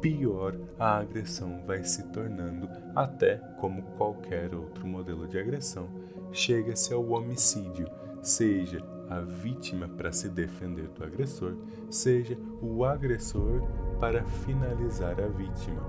pior 0.00 0.56
a 0.78 0.98
agressão 0.98 1.62
vai 1.66 1.84
se 1.84 2.02
tornando, 2.08 2.68
até 2.94 3.36
como 3.58 3.82
qualquer 3.96 4.54
outro 4.54 4.86
modelo 4.86 5.26
de 5.26 5.38
agressão, 5.38 5.88
chega-se 6.32 6.92
ao 6.92 7.10
homicídio, 7.10 7.88
seja 8.22 8.80
a 9.10 9.20
vítima 9.20 9.88
para 9.88 10.12
se 10.12 10.28
defender 10.28 10.88
do 10.88 11.04
agressor, 11.04 11.54
seja 11.90 12.38
o 12.62 12.84
agressor 12.84 13.62
para 13.98 14.24
finalizar 14.24 15.20
a 15.20 15.26
vítima. 15.26 15.82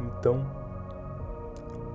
Então, 0.00 0.44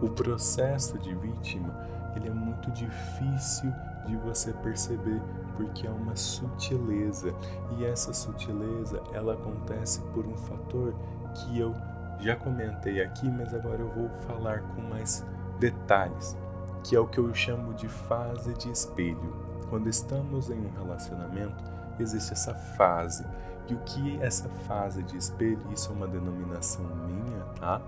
o 0.01 0.09
processo 0.09 0.97
de 0.97 1.13
vítima 1.15 1.73
ele 2.15 2.27
é 2.27 2.33
muito 2.33 2.71
difícil 2.71 3.71
de 4.07 4.15
você 4.17 4.51
perceber 4.53 5.21
porque 5.55 5.85
é 5.85 5.89
uma 5.89 6.15
sutileza 6.15 7.33
e 7.77 7.85
essa 7.85 8.13
sutileza 8.13 9.01
ela 9.13 9.33
acontece 9.33 10.01
por 10.13 10.25
um 10.25 10.37
fator 10.37 10.93
que 11.33 11.59
eu 11.59 11.73
já 12.19 12.35
comentei 12.35 13.01
aqui, 13.01 13.29
mas 13.29 13.53
agora 13.53 13.81
eu 13.81 13.89
vou 13.89 14.09
falar 14.27 14.61
com 14.61 14.81
mais 14.81 15.25
detalhes, 15.59 16.37
que 16.83 16.95
é 16.95 16.99
o 16.99 17.07
que 17.07 17.19
eu 17.19 17.33
chamo 17.33 17.73
de 17.73 17.87
fase 17.87 18.53
de 18.55 18.71
espelho. 18.71 19.46
Quando 19.69 19.87
estamos 19.89 20.49
em 20.49 20.59
um 20.59 20.71
relacionamento, 20.77 21.63
existe 21.99 22.33
essa 22.33 22.53
fase. 22.53 23.25
E 23.67 23.73
o 23.73 23.79
que 23.79 24.19
é 24.19 24.25
essa 24.25 24.47
fase 24.67 25.03
de 25.03 25.17
espelho? 25.17 25.61
Isso 25.71 25.91
é 25.91 25.93
uma 25.93 26.07
denominação 26.07 26.85
minha, 27.05 27.43
tá? 27.59 27.81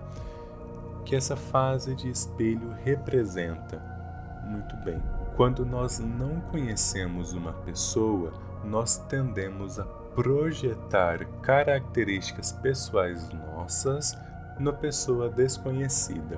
Que 1.06 1.16
essa 1.16 1.36
fase 1.36 1.96
de 1.96 2.10
espelho 2.10 2.72
representa. 2.84 3.82
Muito 4.46 4.76
bem 4.78 5.02
quando 5.40 5.66
nós 5.66 6.00
não 6.00 6.42
conhecemos 6.52 7.32
uma 7.32 7.54
pessoa, 7.54 8.34
nós 8.62 8.98
tendemos 8.98 9.80
a 9.80 9.86
projetar 9.86 11.26
características 11.42 12.52
pessoais 12.52 13.30
nossas 13.30 14.18
na 14.60 14.74
pessoa 14.74 15.30
desconhecida. 15.30 16.38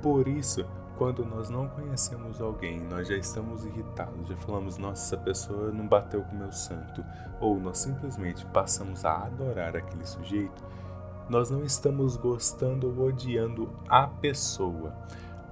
Por 0.00 0.26
isso, 0.26 0.64
quando 0.98 1.24
nós 1.24 1.48
não 1.48 1.68
conhecemos 1.68 2.40
alguém, 2.40 2.80
nós 2.80 3.06
já 3.06 3.16
estamos 3.16 3.64
irritados, 3.64 4.28
já 4.28 4.36
falamos, 4.38 4.76
nossa, 4.78 5.14
essa 5.14 5.24
pessoa 5.24 5.70
não 5.70 5.86
bateu 5.86 6.22
com 6.22 6.34
o 6.34 6.38
meu 6.40 6.52
santo, 6.52 7.04
ou 7.40 7.58
nós 7.60 7.78
simplesmente 7.78 8.44
passamos 8.46 9.04
a 9.04 9.24
adorar 9.24 9.76
aquele 9.76 10.04
sujeito, 10.04 10.60
nós 11.30 11.50
não 11.50 11.62
estamos 11.62 12.16
gostando 12.16 12.88
ou 12.88 13.06
odiando 13.06 13.70
a 13.88 14.08
pessoa. 14.08 14.92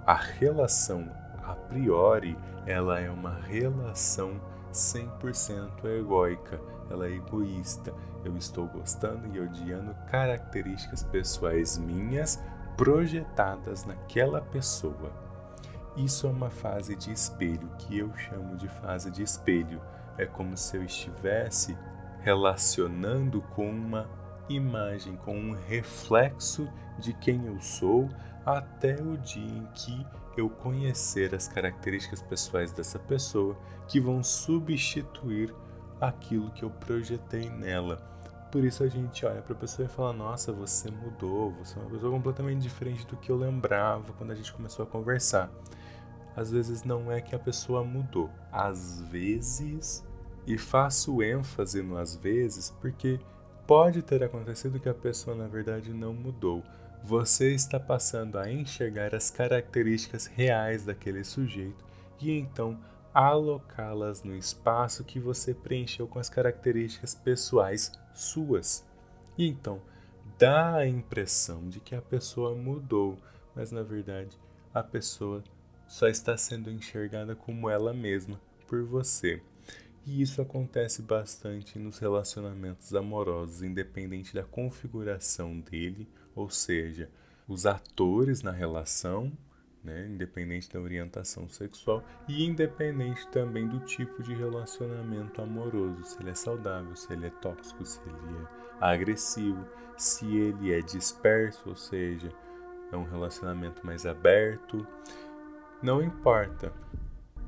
A 0.05 0.15
relação 0.15 1.09
a 1.45 1.55
priori, 1.55 2.37
ela 2.67 2.99
é 2.99 3.09
uma 3.09 3.35
relação 3.35 4.41
100% 4.73 5.85
egóica, 5.85 6.61
ela 6.91 7.07
é 7.07 7.13
egoísta. 7.13 7.95
Eu 8.25 8.37
estou 8.37 8.67
gostando 8.67 9.29
e 9.33 9.39
odiando 9.39 9.95
características 10.11 11.05
pessoais 11.05 11.79
minhas 11.79 12.43
projetadas 12.77 13.85
naquela 13.85 14.41
pessoa. 14.41 15.26
Isso 15.97 16.27
é 16.27 16.31
uma 16.31 16.51
fase 16.51 16.95
de 16.95 17.11
espelho, 17.11 17.69
que 17.79 17.99
eu 17.99 18.15
chamo 18.17 18.57
de 18.57 18.69
fase 18.69 19.11
de 19.11 19.23
espelho. 19.23 19.81
É 20.19 20.27
como 20.27 20.57
se 20.57 20.77
eu 20.77 20.85
estivesse 20.85 21.77
relacionando 22.21 23.41
com 23.55 23.71
uma 23.71 24.09
imagem, 24.49 25.17
com 25.17 25.37
um 25.37 25.53
reflexo 25.53 26.69
de 26.99 27.13
quem 27.15 27.47
eu 27.47 27.61
sou, 27.61 28.09
até 28.45 29.01
o 29.01 29.17
dia 29.17 29.43
em 29.43 29.67
que 29.75 30.07
eu 30.37 30.51
conhecer 30.51 31.35
as 31.35 31.49
características 31.49 32.23
pessoais 32.23 32.73
dessa 32.73 32.99
pessoa 32.99 33.57
que 33.89 33.99
vão 33.99 34.23
substituir 34.23 35.55
aquilo 36.01 36.51
que 36.51 36.63
eu 36.63 36.71
projetei 36.71 37.49
nela. 37.49 37.97
Por 38.53 38.65
isso 38.65 38.85
a 38.85 38.89
gente 38.89 39.25
olha 39.27 39.43
para 39.43 39.55
a 39.55 39.59
pessoa 39.59 39.87
e 39.87 39.89
fala: 39.89 40.13
Nossa, 40.13 40.53
você 40.53 40.91
mudou, 40.91 41.53
você 41.53 41.79
é 41.79 41.83
uma 41.83 41.91
pessoa 41.91 42.13
completamente 42.13 42.61
diferente 42.61 43.07
do 43.07 43.17
que 43.17 43.31
eu 43.31 43.37
lembrava 43.37 44.13
quando 44.13 44.31
a 44.31 44.35
gente 44.35 44.53
começou 44.53 44.85
a 44.85 44.87
conversar. 44.87 45.51
Às 46.37 46.51
vezes 46.51 46.85
não 46.85 47.11
é 47.11 47.21
que 47.21 47.35
a 47.35 47.39
pessoa 47.39 47.83
mudou, 47.83 48.31
às 48.53 49.01
vezes, 49.11 50.05
e 50.47 50.59
faço 50.59 51.23
ênfase 51.23 51.83
no 51.83 51.97
às 51.97 52.15
vezes 52.15 52.71
porque 52.81 53.19
pode 53.67 54.03
ter 54.03 54.23
acontecido 54.23 54.79
que 54.79 54.89
a 54.89 54.95
pessoa 54.95 55.35
na 55.35 55.49
verdade 55.49 55.93
não 55.93 56.15
mudou. 56.15 56.63
Você 57.03 57.55
está 57.55 57.81
passando 57.81 58.39
a 58.39 58.51
enxergar 58.51 59.15
as 59.15 59.31
características 59.31 60.27
reais 60.27 60.85
daquele 60.85 61.25
sujeito 61.25 61.85
e 62.21 62.31
então 62.31 62.79
alocá-las 63.13 64.23
no 64.23 64.37
espaço 64.37 65.03
que 65.03 65.19
você 65.19 65.55
preencheu 65.55 66.07
com 66.07 66.19
as 66.19 66.29
características 66.29 67.15
pessoais 67.15 67.93
suas. 68.15 68.85
E 69.39 69.49
então 69.49 69.81
dá 70.39 70.77
a 70.77 70.87
impressão 70.87 71.69
de 71.69 71.81
que 71.81 71.95
a 71.95 72.03
pessoa 72.03 72.55
mudou, 72.55 73.17
mas 73.55 73.73
na 73.73 73.83
verdade 73.83 74.39
a 74.73 74.83
pessoa 74.83 75.43
só 75.87 76.09
está 76.09 76.37
sendo 76.37 76.71
enxergada 76.71 77.35
como 77.35 77.71
ela 77.71 77.93
mesma 77.93 78.41
por 78.67 78.83
você. 78.83 79.43
E 80.05 80.23
isso 80.23 80.41
acontece 80.41 81.03
bastante 81.03 81.79
nos 81.79 81.99
relacionamentos 81.99 82.95
amorosos, 82.95 83.63
independente 83.63 84.35
da 84.35 84.45
configuração 84.45 85.59
dele, 85.59 86.09
ou 86.35 86.49
seja, 86.49 87.11
os 87.49 87.67
atores 87.67 88.43
na 88.43 88.53
relação 88.53 89.33
né, 89.87 90.05
independente 90.09 90.69
da 90.73 90.81
orientação 90.81 91.49
sexual 91.49 92.03
e 92.29 92.45
independente 92.45 93.27
também 93.29 93.69
do 93.69 93.79
tipo 93.81 94.21
de 94.21 94.35
relacionamento 94.35 95.41
amoroso, 95.41 96.03
se 96.05 96.21
ele 96.21 96.31
é 96.31 96.35
saudável, 96.35 96.97
se 96.97 97.13
ele 97.13 97.29
é 97.29 97.31
tóxico, 97.31 97.87
se 97.87 98.01
ele 98.01 98.37
é 98.37 98.47
agressivo, 98.81 99.65
se 99.97 100.27
ele 100.27 100.75
é 100.75 100.81
disperso, 100.81 101.69
ou 101.69 101.77
seja, 101.77 102.33
é 102.91 102.97
um 102.97 103.05
relacionamento 103.05 103.87
mais 103.87 104.05
aberto. 104.05 104.85
Não 105.87 106.03
importa. 106.03 106.73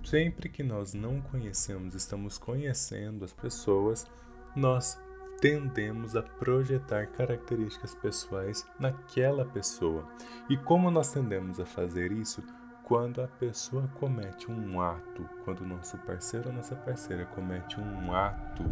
Sempre 0.05 0.49
que 0.49 0.63
nós 0.63 0.95
não 0.95 1.21
conhecemos, 1.21 1.97
estamos 1.97 2.39
conhecendo 2.39 3.25
as 3.25 3.33
pessoas, 3.33 4.07
nós 4.55 4.97
tendemos 5.41 6.15
a 6.15 6.23
projetar 6.23 7.09
características 7.09 7.97
pessoais 7.97 8.65
naquela 8.79 9.45
pessoa. 9.45 10.07
E 10.49 10.57
como 10.57 10.89
nós 10.89 11.11
tendemos 11.11 11.59
a 11.59 11.67
fazer 11.67 12.13
isso? 12.13 12.41
Quando 12.85 13.23
a 13.23 13.27
pessoa 13.27 13.91
comete 13.99 14.49
um 14.49 14.81
ato, 14.81 15.29
quando 15.45 15.63
o 15.63 15.67
nosso 15.67 15.99
parceiro 15.99 16.51
ou 16.51 16.55
nossa 16.55 16.77
parceira 16.77 17.27
comete 17.27 17.81
um 17.81 18.15
ato 18.15 18.63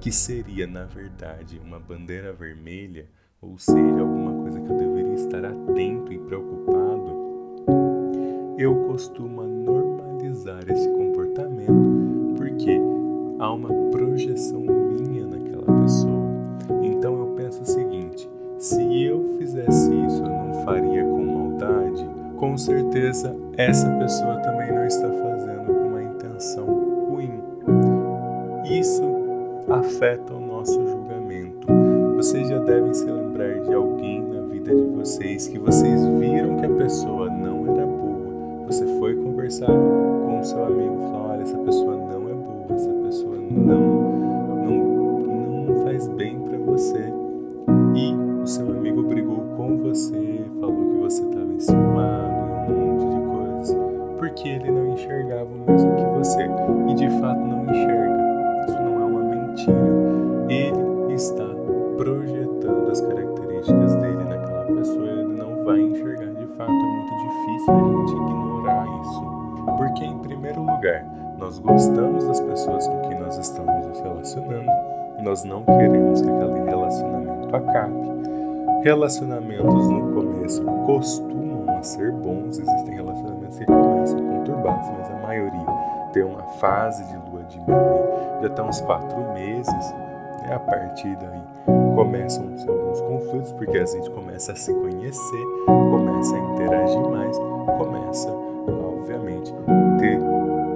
que 0.00 0.10
seria, 0.10 0.66
na 0.66 0.86
verdade, 0.86 1.60
uma 1.62 1.78
bandeira 1.78 2.32
vermelha, 2.32 3.06
ou 3.38 3.58
seja, 3.58 4.00
alguma 4.00 4.32
coisa 4.42 4.58
que 4.58 4.66
eu 4.66 4.78
deveria 4.78 5.14
estar 5.14 5.44
atento 5.44 6.10
e 6.10 6.18
preocupado, 6.20 6.99
eu 8.60 8.74
costumo 8.74 9.42
normalizar 9.42 10.62
esse 10.68 10.86
comportamento 10.90 12.34
porque 12.36 12.78
há 13.38 13.54
uma 13.54 13.70
projeção 13.90 14.60
minha 14.60 15.26
naquela 15.26 15.80
pessoa. 15.80 16.28
Então 16.82 17.18
eu 17.20 17.26
penso 17.28 17.62
o 17.62 17.66
seguinte: 17.66 18.30
se 18.58 19.02
eu 19.02 19.34
fizesse 19.38 19.94
isso, 20.06 20.22
eu 20.22 20.28
não 20.28 20.52
faria 20.66 21.02
com 21.02 21.24
maldade, 21.24 22.06
com 22.36 22.58
certeza 22.58 23.34
essa 23.56 23.88
pessoa 23.96 24.36
também 24.40 24.70
não 24.70 24.84
está 24.84 25.08
fazendo 25.08 25.64
com 25.64 25.86
uma 25.88 26.02
intenção 26.02 26.66
ruim. 27.08 27.40
Isso 28.78 29.02
afeta 29.70 30.34
o 30.34 30.40
nosso 30.40 30.86
julgamento. 30.86 31.66
Vocês 32.14 32.46
já 32.46 32.58
devem 32.58 32.92
se 32.92 33.06
lembrar 33.06 33.58
de 33.60 33.72
alguém 33.72 34.22
na 34.22 34.42
vida 34.42 34.74
de 34.74 34.84
vocês 34.88 35.48
que 35.48 35.58
vocês 35.58 36.04
viram 36.18 36.58
que 36.58 36.66
a 36.66 36.76
pessoa 36.76 37.30
não. 37.30 37.59
Você 38.70 38.86
foi 39.00 39.16
conversar 39.16 39.66
com 39.66 40.38
o 40.38 40.44
seu 40.44 40.64
amigo 40.64 40.96
falou: 41.10 41.30
olha, 41.30 41.42
essa 41.42 41.58
pessoa 41.58 41.96
não 41.96 42.28
é 42.28 42.34
boa, 42.34 42.66
essa 42.72 42.88
pessoa 42.88 43.36
não 43.36 43.82
faz 45.82 46.06
bem 46.06 46.38
para 46.38 46.56
você 46.58 47.12
e 47.96 48.14
o 48.40 48.46
seu 48.46 48.70
amigo 48.70 49.02
brigou 49.02 49.40
com 49.56 49.76
você, 49.78 50.44
falou 50.60 50.88
que 50.92 50.98
você 50.98 51.20
estava 51.24 51.52
enciumado 51.52 52.72
um 52.72 52.76
monte 52.78 53.06
de 53.08 53.20
coisas, 53.28 53.76
porque 54.20 54.48
ele 54.48 54.70
não 54.70 54.94
enxergava 54.94 55.50
o 55.50 55.68
mesmo 55.68 55.96
que 55.96 56.04
você 56.16 56.48
e 56.90 56.94
de 56.94 57.10
fato 57.18 57.40
não 57.40 57.64
enxerga. 57.64 58.09
Lugar 70.90 71.04
nós 71.38 71.58
gostamos 71.58 72.26
das 72.26 72.40
pessoas 72.40 72.86
com 72.86 73.00
quem 73.02 73.18
nós 73.18 73.38
estamos 73.38 73.86
nos 73.86 74.00
relacionando 74.00 74.70
nós 75.22 75.44
não 75.44 75.62
queremos 75.64 76.22
que 76.22 76.30
aquele 76.30 76.64
relacionamento 76.64 77.54
acabe. 77.54 77.94
Relacionamentos 78.82 79.88
no 79.90 80.14
começo 80.14 80.64
costumam 80.86 81.82
ser 81.82 82.10
bons, 82.12 82.58
existem 82.58 82.94
relacionamentos 82.94 83.58
que 83.58 83.66
começam 83.66 84.18
conturbados, 84.18 84.88
mas 84.96 85.10
a 85.10 85.26
maioria 85.26 85.66
tem 86.12 86.22
uma 86.22 86.42
fase 86.58 87.04
de 87.04 87.16
lua 87.30 87.42
de 87.44 87.60
mel, 87.60 88.38
já 88.40 88.46
está 88.46 88.62
uns 88.62 88.80
quatro 88.80 89.32
meses, 89.34 89.92
né? 90.42 90.54
a 90.54 90.58
partir 90.58 91.14
daí 91.16 91.42
começam 91.94 92.44
alguns 92.66 93.00
conflitos, 93.02 93.52
porque 93.52 93.78
a 93.78 93.84
gente 93.84 94.10
começa 94.10 94.52
a 94.52 94.56
se 94.56 94.72
conhecer, 94.72 95.44
começa 95.66 96.34
a 96.34 96.38
interagir 96.38 97.08
mais, 97.10 97.38
começa, 97.78 98.30
obviamente, 98.30 99.54
ter 99.98 100.18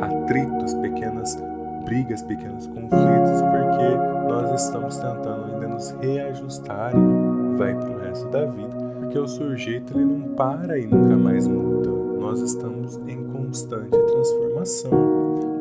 atritos, 0.05 0.75
pequenas 0.75 1.37
brigas, 1.85 2.23
pequenos 2.23 2.67
conflitos, 2.67 3.43
porque 3.43 4.29
nós 4.29 4.62
estamos 4.62 4.97
tentando 4.97 5.53
ainda 5.53 5.69
nos 5.69 5.90
reajustar 6.01 6.93
e 6.95 7.57
vai 7.57 7.75
para 7.75 7.90
o 7.90 7.99
resto 7.99 8.29
da 8.29 8.45
vida, 8.47 8.77
porque 9.01 9.19
o 9.19 9.29
sujeito 9.29 9.97
ele 9.97 10.05
não 10.05 10.35
para 10.35 10.79
e 10.79 10.87
nunca 10.87 11.17
mais 11.17 11.47
muda. 11.47 11.90
Nós 12.19 12.40
estamos 12.40 12.99
em 13.07 13.23
constante 13.25 13.90
transformação. 13.90 14.90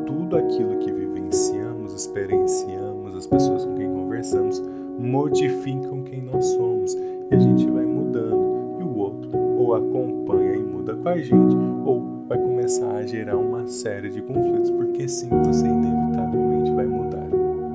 Tudo 0.06 0.36
aquilo 0.36 0.78
que 0.78 0.90
vivenciamos, 0.90 1.92
experienciamos, 1.92 3.14
as 3.14 3.26
pessoas 3.26 3.64
com 3.64 3.74
quem 3.74 3.92
conversamos, 3.92 4.62
modificam 4.98 6.02
quem 6.04 6.22
nós 6.22 6.44
somos 6.46 6.94
e 6.94 7.34
a 7.34 7.38
gente 7.38 7.70
vai 7.70 7.84
mudando. 7.84 8.80
E 8.80 8.82
o 8.82 8.96
outro 8.96 9.30
ou 9.58 9.74
acompanha 9.74 10.56
e 10.56 10.62
muda 10.62 10.94
com 10.94 11.08
a 11.08 11.16
gente, 11.18 11.56
ou 11.84 12.00
vai 12.34 12.38
começar 12.38 12.90
a 12.90 13.06
gerar 13.06 13.36
uma 13.36 13.66
série 13.68 14.10
de 14.10 14.20
conflitos, 14.20 14.70
porque 14.70 15.08
sim, 15.08 15.28
você 15.44 15.64
inevitavelmente 15.64 16.72
vai 16.72 16.86
mudar. 16.86 17.26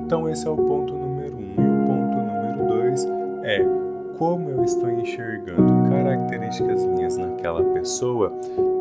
Então, 0.04 0.28
esse 0.28 0.46
é 0.46 0.50
o 0.50 0.56
ponto 0.56 0.92
número 0.92 1.36
um. 1.36 1.40
E 1.40 1.66
o 1.66 1.86
ponto 1.86 2.16
número 2.16 2.66
dois 2.68 3.08
é 3.42 3.64
como 4.18 4.50
eu 4.50 4.62
estou 4.62 4.90
enxergando 4.90 5.88
características 5.88 6.84
minhas 6.84 7.16
naquela 7.16 7.62
pessoa, 7.72 8.32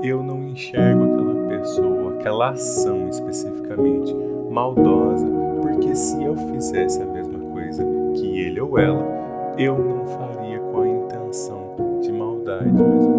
eu 0.04 0.22
não 0.22 0.44
enxergo 0.44 1.04
aquela 1.13 1.48
pessoa, 1.48 2.13
aquela 2.15 2.50
ação 2.50 3.08
especificamente 3.08 4.13
maldosa, 4.50 5.26
porque 5.62 5.96
se 5.96 6.22
eu 6.22 6.36
fizesse 6.52 7.02
a 7.02 7.06
mesma 7.06 7.39
coisa 7.54 7.86
que 8.15 8.39
ele 8.42 8.60
ou 8.60 8.78
ela, 8.78 9.06
eu 9.58 9.78
não 9.78 10.06
faria 10.06 10.60
com 10.60 10.82
a 10.82 10.88
intenção 10.89 12.00
de 12.02 12.12
maldade, 12.12 12.70
mas 12.70 13.06
com 13.06 13.18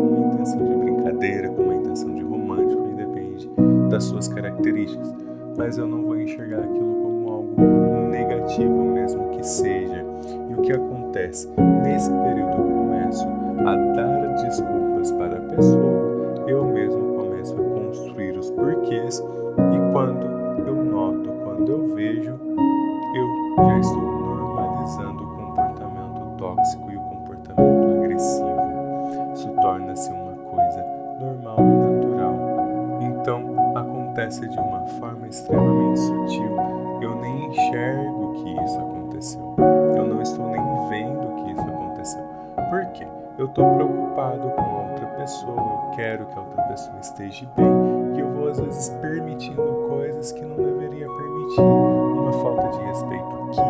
das 4.01 4.05
suas 4.07 4.29
características. 4.29 5.15
Mas 5.59 5.77
eu 5.77 5.87
não 5.87 6.03
vou 6.03 6.19
enxergar 6.19 6.61
aquilo 6.61 6.95
como 7.03 7.31
algo 7.31 8.09
negativo 8.09 8.85
mesmo 8.85 9.29
que 9.31 9.47
seja. 9.47 10.03
E 10.49 10.55
o 10.55 10.63
que 10.63 10.73
acontece? 10.73 11.49
Nesse 11.83 12.11
período 12.11 12.57
eu 12.57 12.65
começo 12.65 13.27
a 13.67 13.77
dar 13.95 14.35
desculpas 14.43 15.13
para 15.13 15.37
a 15.37 15.41
pessoa, 15.55 15.90
estou 43.51 43.75
preocupado 43.75 44.49
com 44.51 44.91
outra 44.91 45.07
pessoa, 45.19 45.57
eu 45.57 45.91
quero 45.97 46.27
que 46.27 46.39
a 46.39 46.41
outra 46.41 46.63
pessoa 46.63 46.99
esteja 47.01 47.49
bem 47.57 48.17
e 48.17 48.21
eu 48.21 48.31
vou 48.33 48.49
às 48.49 48.61
vezes 48.61 48.89
permitindo 49.01 49.87
coisas 49.89 50.33
que 50.33 50.45
não 50.45 50.57
deveria 50.57 51.07
permitir. 51.07 51.61
Uma 51.61 52.33
falta 52.33 52.69
de 52.69 52.85
respeito 52.85 53.25
aqui, 53.25 53.61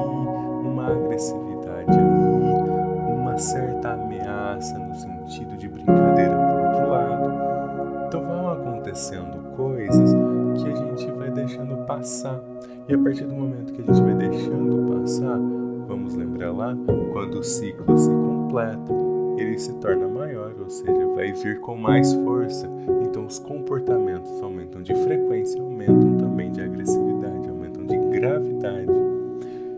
uma 0.66 0.86
agressividade 0.86 1.98
ali, 1.98 3.14
uma 3.14 3.38
certa 3.38 3.92
ameaça 3.92 4.78
no 4.78 4.94
sentido 4.94 5.56
de 5.56 5.68
brincadeira 5.68 6.36
por 6.36 6.66
outro 6.66 6.90
lado. 6.90 8.06
Então 8.06 8.22
vão 8.22 8.52
acontecendo 8.52 9.56
coisas 9.56 10.14
que 10.60 10.70
a 10.70 10.74
gente 10.74 11.10
vai 11.12 11.30
deixando 11.30 11.76
passar. 11.86 12.38
E 12.86 12.94
a 12.94 12.98
partir 12.98 13.24
do 13.24 13.34
momento 13.34 13.72
que 13.72 13.80
a 13.80 13.84
gente 13.84 14.02
vai 14.02 14.14
deixando 14.14 14.92
passar, 14.92 15.38
vamos 15.86 16.14
lembrar 16.14 16.52
lá, 16.52 16.76
quando 17.12 17.38
o 17.38 17.44
ciclo 17.44 17.96
se 17.96 18.10
completa, 18.10 18.99
ele 19.40 19.58
se 19.58 19.72
torna 19.74 20.06
maior, 20.06 20.54
ou 20.60 20.68
seja, 20.68 21.06
vai 21.14 21.32
vir 21.32 21.60
com 21.60 21.76
mais 21.76 22.12
força. 22.14 22.68
Então 23.02 23.26
os 23.26 23.38
comportamentos 23.38 24.42
aumentam 24.42 24.82
de 24.82 24.94
frequência, 24.94 25.60
aumentam 25.60 26.16
também 26.18 26.50
de 26.50 26.60
agressividade, 26.60 27.48
aumentam 27.48 27.86
de 27.86 27.96
gravidade, 28.18 28.86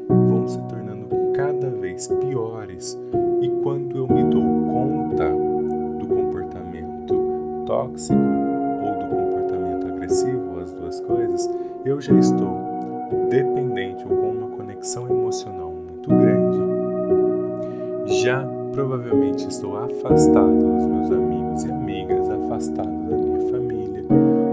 vão 0.09 0.46
se 0.48 0.61
tornando 0.68 1.07
cada 1.35 1.70
vez 1.70 2.09
piores. 2.09 2.98
E 3.40 3.48
quando 3.62 3.96
eu 3.98 4.09
me 4.09 4.25
dou 4.25 4.42
conta 4.42 5.29
do 5.98 6.07
comportamento 6.07 7.64
tóxico 7.66 8.14
ou 8.14 8.98
do 8.98 9.07
comportamento 9.16 9.87
agressivo, 9.87 10.61
as 10.61 10.72
duas 10.72 11.01
coisas, 11.01 11.51
eu 11.85 12.01
já 12.01 12.14
estou 12.18 12.72
dependente 13.29 14.05
ou 14.09 14.16
com 14.16 14.31
uma 14.31 14.48
conexão 14.48 15.09
emocional 15.09 15.72
muito 15.72 16.09
grande. 16.09 16.59
Já 18.20 18.62
Provavelmente 18.72 19.46
estou 19.48 19.76
afastado 19.76 20.58
dos 20.58 20.87
meus 20.87 21.11
amigos 21.11 21.64
e 21.64 21.70
amigas, 21.70 22.30
afastado 22.30 22.88
da 22.88 23.16
minha 23.16 23.50
família. 23.50 24.02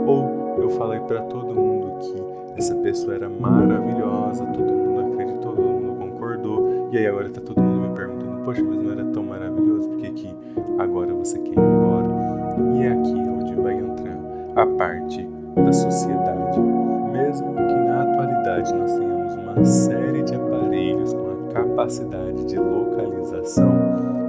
Ou 0.05 0.60
eu 0.62 0.69
falei 0.71 0.99
para 0.99 1.21
todo 1.21 1.55
mundo 1.55 1.99
que 1.99 2.60
essa 2.60 2.75
pessoa 2.75 3.15
era 3.15 3.29
maravilhosa, 3.29 4.45
todo 4.45 4.73
mundo 4.73 5.13
acreditou, 5.13 5.55
todo 5.55 5.65
mundo 5.65 5.97
concordou, 5.97 6.89
e 6.91 6.97
aí 6.97 7.08
agora 7.08 7.29
tá 7.29 7.39
todo 7.39 7.62
mundo 7.62 7.88
me 7.88 7.95
perguntando: 7.95 8.43
Poxa, 8.43 8.62
mas 8.62 8.84
não 8.84 8.91
era 8.91 9.05
tão 9.05 9.23
maravilhoso, 9.23 9.88
por 9.88 9.97
que, 9.99 10.12
que 10.12 10.36
agora 10.77 11.13
você 11.13 11.39
quer 11.39 11.53
ir 11.53 11.60
embora? 11.60 12.08
E 12.75 12.84
é 12.84 12.91
aqui 12.91 13.13
onde 13.13 13.55
vai 13.55 13.75
entrar 13.75 14.19
a 14.55 14.65
parte 14.65 15.25
da 15.55 15.71
sociedade. 15.71 16.18
Capacidade 21.79 22.43
de 22.45 22.57
localização, 22.57 23.71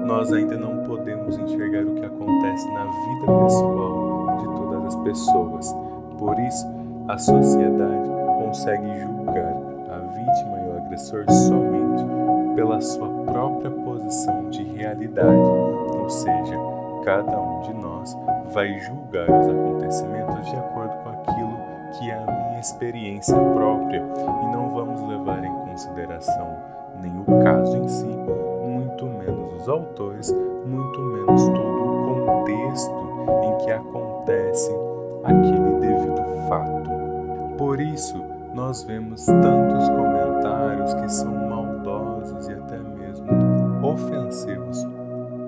nós 0.07 0.33
ainda 0.33 0.57
não 0.57 0.85
podemos 0.85 1.37
enxergar 1.37 1.83
o 1.83 1.95
que 1.97 2.05
acontece 2.05 2.71
na 2.71 2.85
vida 2.85 3.43
pessoal 3.43 4.37
de 4.39 4.45
todas 4.45 4.85
as 4.87 4.97
pessoas. 5.03 5.75
Por 6.17 6.39
isso, 6.39 6.67
a 7.09 7.19
sociedade 7.19 8.09
consegue 8.39 9.01
julgar 9.01 9.53
a 9.91 9.99
vítima 9.99 10.61
e 10.61 10.69
o 10.69 10.77
agressor 10.77 11.25
somente 11.29 12.05
pela 12.55 12.81
sua 12.81 13.09
própria 13.25 13.71
posição 13.71 14.49
de 14.51 14.63
realidade, 14.63 15.37
ou 15.37 16.09
seja, 16.09 16.57
cada 17.05 17.37
um 17.41 17.63
de 17.63 17.75
nós 17.75 18.17
vai 18.53 18.79
julgar 18.79 19.29
os 19.29 19.49
acontecimentos 19.49 20.49
de 20.49 20.57
acordo 20.57 20.95
com 21.03 21.09
aquilo 21.09 21.57
que 21.99 22.11
é 22.11 22.15
a 22.15 22.27
minha 22.31 22.61
experiência 22.61 23.37
própria 23.37 23.99
e 23.99 24.53
não 24.55 24.71
vamos 24.71 25.03
levar 25.03 25.45
em 25.45 25.53
consideração 25.69 26.80
nem 27.01 27.13
o 27.19 27.43
caso 27.43 27.77
em 27.77 27.89
si, 27.89 28.07
muito 28.67 29.05
menos 29.07 29.63
os 29.63 29.69
autores, 29.69 30.35
muito 30.67 31.01
menos 31.01 31.49
todo 31.49 31.85
o 31.85 32.27
contexto 32.27 32.95
em 33.45 33.65
que 33.65 33.71
acontece 33.71 34.71
aquele 35.25 35.81
devido 35.81 36.49
fato. 36.49 36.91
Por 37.57 37.81
isso, 37.81 38.17
nós 38.55 38.83
vemos 38.83 39.25
tantos 39.27 39.89
comentários 39.89 40.95
que 40.95 41.09
são 41.09 41.33
maldosos 41.33 42.49
e 42.49 42.53
até 42.53 42.79
mesmo 42.79 43.27
ofensivos 43.83 44.87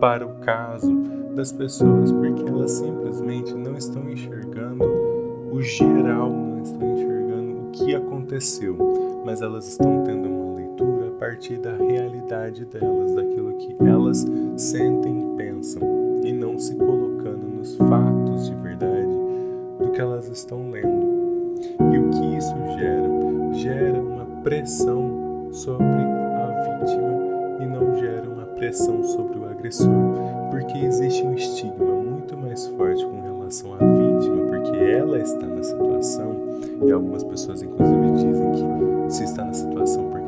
para 0.00 0.26
o 0.26 0.34
caso 0.40 0.92
das 1.34 1.52
pessoas, 1.52 2.12
porque 2.12 2.48
elas 2.48 2.72
simplesmente 2.72 3.54
não 3.54 3.74
estão 3.76 4.08
enxergando 4.10 4.84
o 5.50 5.60
geral, 5.62 6.30
não 6.30 6.60
estão 6.60 6.92
enxergando 6.92 7.60
o 7.60 7.70
que 7.70 7.94
aconteceu, 7.94 8.76
mas 9.24 9.42
elas 9.42 9.66
estão 9.66 10.02
tendo 10.04 10.28
uma 10.28 10.51
partir 11.22 11.56
da 11.58 11.76
realidade 11.76 12.64
delas, 12.64 13.14
daquilo 13.14 13.52
que 13.52 13.76
elas 13.78 14.26
sentem 14.56 15.20
e 15.20 15.36
pensam, 15.36 15.80
e 16.24 16.32
não 16.32 16.58
se 16.58 16.74
colocando 16.74 17.46
nos 17.46 17.76
fatos 17.76 18.46
de 18.46 18.54
verdade 18.56 19.06
do 19.78 19.92
que 19.92 20.00
elas 20.00 20.26
estão 20.26 20.68
lendo. 20.68 21.60
E 21.92 21.98
o 21.98 22.10
que 22.10 22.36
isso 22.36 22.52
gera? 22.76 23.52
Gera 23.52 24.00
uma 24.00 24.24
pressão 24.42 25.48
sobre 25.52 25.86
a 25.86 26.80
vítima 26.80 27.12
e 27.60 27.66
não 27.66 27.94
gera 28.00 28.28
uma 28.28 28.46
pressão 28.56 29.04
sobre 29.04 29.38
o 29.38 29.48
agressor, 29.48 29.94
porque 30.50 30.76
existe 30.78 31.22
um 31.22 31.34
estigma 31.34 31.94
muito 32.02 32.36
mais 32.36 32.66
forte 32.66 33.06
com 33.06 33.20
relação 33.22 33.74
à 33.74 33.78
vítima, 33.78 34.46
porque 34.48 34.76
ela 34.76 35.20
está 35.20 35.46
na 35.46 35.62
situação, 35.62 36.34
e 36.84 36.90
algumas 36.90 37.22
pessoas 37.22 37.62
inclusive 37.62 38.10
dizem 38.10 38.50
que 38.50 39.12
se 39.14 39.22
está 39.22 39.44
na 39.44 39.52
situação 39.52 40.10
porque 40.10 40.21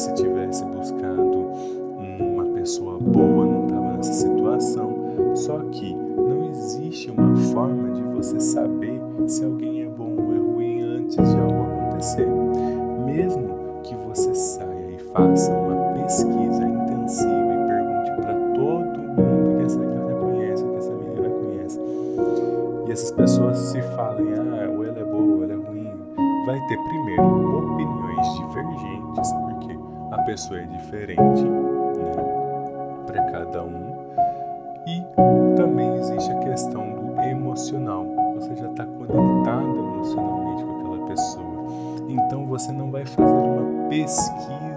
se 0.00 0.08
porque 0.08 0.29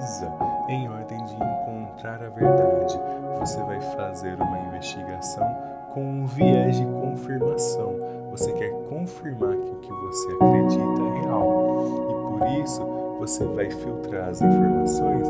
pesquisa 0.04 0.32
em 0.68 0.89
ordem 0.89 1.24
de 1.26 1.36
encontrar 1.36 2.22
a 2.22 2.30
verdade. 2.30 3.00
Você 3.39 3.62
vai 3.63 3.80
fazer 3.96 4.36
uma 4.36 4.60
investigação 4.68 5.48
com 5.94 6.04
um 6.04 6.26
viés 6.26 6.78
de 6.78 6.86
confirmação. 6.86 7.96
Você 8.32 8.52
quer 8.54 8.72
confirmar 8.89 9.56
que 9.56 9.72
o 9.72 9.76
que 9.76 9.92
você 9.92 10.32
acredita 10.34 11.02
é 11.02 11.22
real. 11.22 11.86
E 11.88 12.38
por 12.38 12.63
isso 12.63 12.82
você 13.20 13.46
vai 13.46 13.70
filtrar 13.70 14.30
as 14.30 14.42
informações 14.42 15.28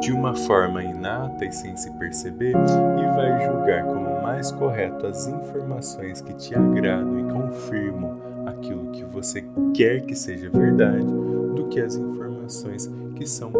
de 0.00 0.12
uma 0.12 0.34
forma 0.34 0.82
inata 0.82 1.44
e 1.44 1.52
sem 1.52 1.76
se 1.76 1.90
perceber 1.92 2.52
e 2.52 3.16
vai 3.16 3.46
julgar 3.46 3.84
como 3.84 4.22
mais 4.22 4.52
correto 4.52 5.06
as 5.06 5.26
informações 5.26 6.20
que 6.20 6.34
te 6.34 6.54
agradam 6.54 7.18
e 7.18 7.32
confirmam 7.32 8.20
aquilo 8.46 8.90
que 8.92 9.04
você 9.04 9.42
quer 9.74 10.02
que 10.02 10.14
seja 10.14 10.50
verdade 10.50 11.06
do 11.54 11.66
que 11.70 11.80
as 11.80 11.96
informações 11.96 12.90
que 13.16 13.26
são 13.26 13.50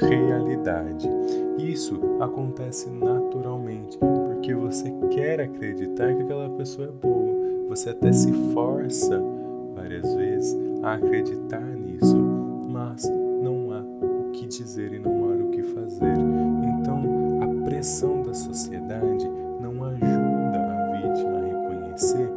realidade. 0.00 1.08
Isso 1.58 2.00
acontece 2.20 2.90
naturalmente 2.90 3.98
porque 3.98 4.54
você 4.54 4.92
quer 5.10 5.40
acreditar 5.40 6.14
que 6.14 6.22
aquela 6.22 6.50
pessoa 6.50 6.88
é 6.88 7.06
boa. 7.06 7.34
Você 7.68 7.90
até 7.90 8.12
se 8.12 8.32
força 8.52 9.20
várias 9.74 10.14
vezes 10.14 10.56
a 10.82 10.94
acreditar 10.94 11.60
nisso 11.60 12.44
mas 12.74 13.08
não 13.40 13.72
há 13.72 13.80
o 13.80 14.32
que 14.32 14.48
dizer 14.48 14.92
e 14.92 14.98
não 14.98 15.30
há 15.30 15.36
o 15.36 15.50
que 15.50 15.62
fazer. 15.62 16.16
Então, 16.80 17.00
a 17.40 17.64
pressão 17.64 18.22
da 18.22 18.34
sociedade 18.34 19.28
não 19.60 19.84
ajuda 19.84 20.58
a 20.58 20.92
vítima 20.92 21.38
a 21.38 21.44
reconhecer 21.44 22.28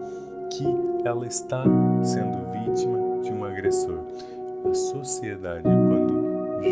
que 0.51 1.07
ela 1.07 1.25
está 1.25 1.63
sendo 2.03 2.37
vítima 2.51 3.23
de 3.23 3.31
um 3.31 3.43
agressor. 3.43 3.99
A 4.69 4.73
sociedade, 4.75 5.63
quando 5.63 5.96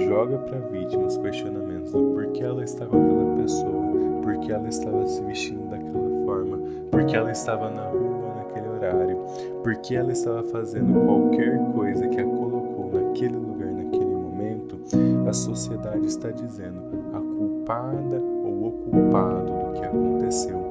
joga 0.07 0.37
para 0.37 0.57
a 0.57 0.61
vítima 0.61 1.05
os 1.05 1.17
questionamentos 1.17 1.91
do 1.91 2.11
porquê 2.13 2.43
ela 2.43 2.63
estava 2.63 2.91
com 2.91 2.97
aquela 2.97 3.35
pessoa, 3.41 3.83
porquê 4.21 4.51
ela 4.51 4.67
estava 4.67 5.05
se 5.05 5.21
vestindo 5.23 5.69
daquela 5.69 6.25
forma, 6.25 6.59
porquê 6.91 7.15
ela 7.15 7.31
estava 7.31 7.69
na 7.69 7.83
rua 7.89 8.35
naquele 8.37 8.67
horário, 8.67 9.17
porque 9.63 9.95
ela 9.95 10.11
estava 10.11 10.43
fazendo 10.43 10.93
qualquer 11.05 11.57
coisa 11.73 12.07
que 12.07 12.19
a 12.19 12.23
colocou 12.23 12.91
naquele 12.93 13.37
lugar, 13.37 13.71
naquele 13.71 14.05
momento, 14.05 14.79
a 15.27 15.33
sociedade 15.33 16.05
está 16.05 16.31
dizendo 16.31 16.81
a 17.13 17.19
culpada 17.19 18.21
ou 18.43 18.67
o 18.67 18.71
culpado 18.71 19.45
do 19.45 19.79
que 19.79 19.85
aconteceu 19.85 20.65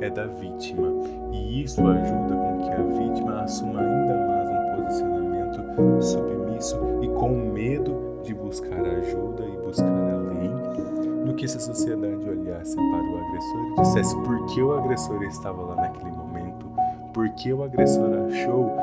é 0.00 0.10
da 0.10 0.26
vítima. 0.26 0.88
E 1.32 1.62
isso 1.62 1.80
ajuda 1.86 2.34
com 2.34 2.58
que 2.58 2.70
a 2.70 2.82
vítima 2.98 3.42
assuma 3.42 3.80
ainda 3.80 4.26
mais 4.26 4.48
um 4.48 4.82
posicionamento 4.82 6.02
submisso 6.02 6.78
e 7.02 7.08
com 7.08 7.28
medo 7.30 8.09
de 8.22 8.34
buscar 8.34 8.80
ajuda 8.84 9.44
e 9.44 9.56
buscar 9.64 9.86
a 9.86 10.16
lei, 10.16 10.50
do 11.24 11.34
que 11.34 11.46
se 11.46 11.56
a 11.56 11.60
sociedade 11.60 12.28
olhasse 12.28 12.76
para 12.76 13.02
o 13.02 13.26
agressor 13.26 13.66
e 13.66 13.80
dissesse 13.80 14.16
por 14.22 14.46
que 14.46 14.62
o 14.62 14.72
agressor 14.72 15.22
estava 15.24 15.62
lá 15.62 15.76
naquele 15.76 16.10
momento, 16.10 16.66
por 17.12 17.28
que 17.30 17.52
o 17.52 17.62
agressor 17.62 18.10
achou 18.28 18.76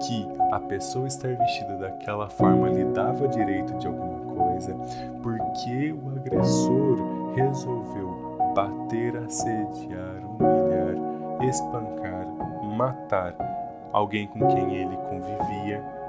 que 0.00 0.28
a 0.50 0.58
pessoa 0.60 1.06
estar 1.06 1.34
vestida 1.34 1.76
daquela 1.78 2.28
forma 2.28 2.68
lhe 2.68 2.84
dava 2.84 3.28
direito 3.28 3.72
de 3.78 3.86
alguma 3.86 4.34
coisa, 4.34 4.74
por 5.22 5.38
que 5.52 5.92
o 5.92 6.08
agressor 6.16 6.98
resolveu 7.34 8.32
bater, 8.54 9.16
assediar, 9.16 10.16
humilhar, 10.26 11.48
espancar, 11.48 12.26
matar 12.76 13.34
alguém 13.92 14.26
com 14.26 14.40
quem 14.48 14.74
ele 14.76 14.96
convivia. 15.08 16.01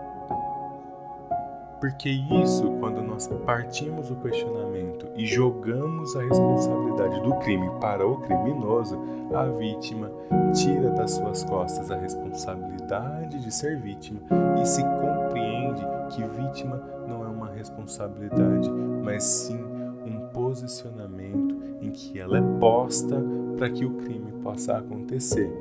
Porque 1.83 2.07
isso, 2.07 2.71
quando 2.79 3.01
nós 3.01 3.27
partimos 3.45 4.09
o 4.09 4.15
questionamento 4.15 5.05
e 5.17 5.25
jogamos 5.25 6.15
a 6.15 6.21
responsabilidade 6.23 7.19
do 7.19 7.35
crime 7.39 7.69
para 7.81 8.07
o 8.07 8.21
criminoso, 8.21 8.97
a 9.33 9.43
vítima 9.47 10.09
tira 10.53 10.91
das 10.91 11.11
suas 11.11 11.43
costas 11.43 11.91
a 11.91 11.97
responsabilidade 11.97 13.37
de 13.37 13.53
ser 13.53 13.81
vítima 13.81 14.21
e 14.61 14.65
se 14.65 14.81
compreende 14.81 15.85
que 16.11 16.23
vítima 16.23 16.81
não 17.05 17.25
é 17.25 17.27
uma 17.27 17.49
responsabilidade, 17.49 18.71
mas 19.03 19.21
sim 19.25 19.61
um 20.05 20.29
posicionamento 20.31 21.57
em 21.81 21.91
que 21.91 22.17
ela 22.17 22.37
é 22.37 22.59
posta 22.61 23.21
para 23.57 23.69
que 23.69 23.83
o 23.83 23.95
crime 23.95 24.31
possa 24.41 24.77
acontecer. 24.77 25.51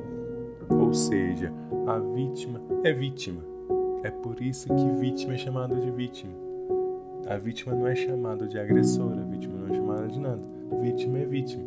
Ou 0.71 0.95
seja, 0.95 1.53
a 1.85 1.99
vítima 1.99 2.61
é 2.85 2.93
vítima. 2.93 3.52
É 4.03 4.11
por 4.11 4.41
isso 4.43 4.69
que 4.69 5.01
vítima 5.01 5.35
é 5.35 5.38
chamado 5.38 5.81
de 5.81 5.91
vítima. 5.91 6.33
A 7.29 7.37
vítima 7.38 7.75
não 7.75 7.87
é 7.87 7.95
chamada 7.95 8.49
de 8.49 8.59
agressora, 8.59 9.21
a 9.21 9.25
vítima 9.25 9.55
não 9.59 9.73
é 9.73 9.77
chamada 9.77 10.09
de 10.09 10.19
nada. 10.19 10.43
Vítima 10.81 11.19
é 11.19 11.25
vítima. 11.25 11.65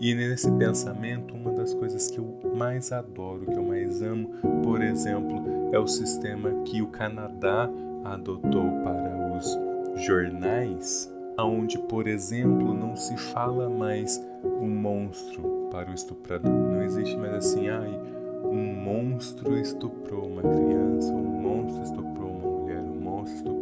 E 0.00 0.14
nesse 0.14 0.50
pensamento, 0.52 1.34
uma 1.34 1.52
das 1.52 1.74
coisas 1.74 2.10
que 2.10 2.18
eu 2.18 2.26
mais 2.54 2.92
adoro, 2.92 3.44
que 3.46 3.56
eu 3.56 3.62
mais 3.62 4.00
amo, 4.02 4.30
por 4.62 4.82
exemplo, 4.82 5.42
é 5.72 5.78
o 5.78 5.86
sistema 5.86 6.50
que 6.64 6.80
o 6.80 6.86
Canadá 6.86 7.70
adotou 8.04 8.70
para 8.82 9.36
os 9.36 10.02
jornais, 10.02 11.12
onde, 11.38 11.78
por 11.78 12.06
exemplo, 12.06 12.72
não 12.72 12.96
se 12.96 13.16
fala 13.16 13.68
mais 13.68 14.22
o 14.42 14.66
monstro 14.66 15.68
para 15.70 15.90
o 15.90 15.94
estuprador. 15.94 16.50
Não 16.50 16.82
existe 16.82 17.16
mais 17.16 17.34
assim, 17.34 17.68
ai, 17.68 18.00
um 18.44 18.74
monstro 18.74 19.56
estuprou 19.58 20.26
uma 20.26 20.42
criança, 20.42 21.12
um 21.12 21.40
monstro 21.42 21.82
estuprou 21.82 22.30
uma 22.30 22.50
mulher, 22.60 22.82
um 22.82 23.00
monstro 23.00 23.36
estuprou 23.36 23.56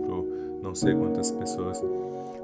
não 0.65 0.75
sei 0.75 0.95
quantas 0.95 1.31
pessoas. 1.31 1.81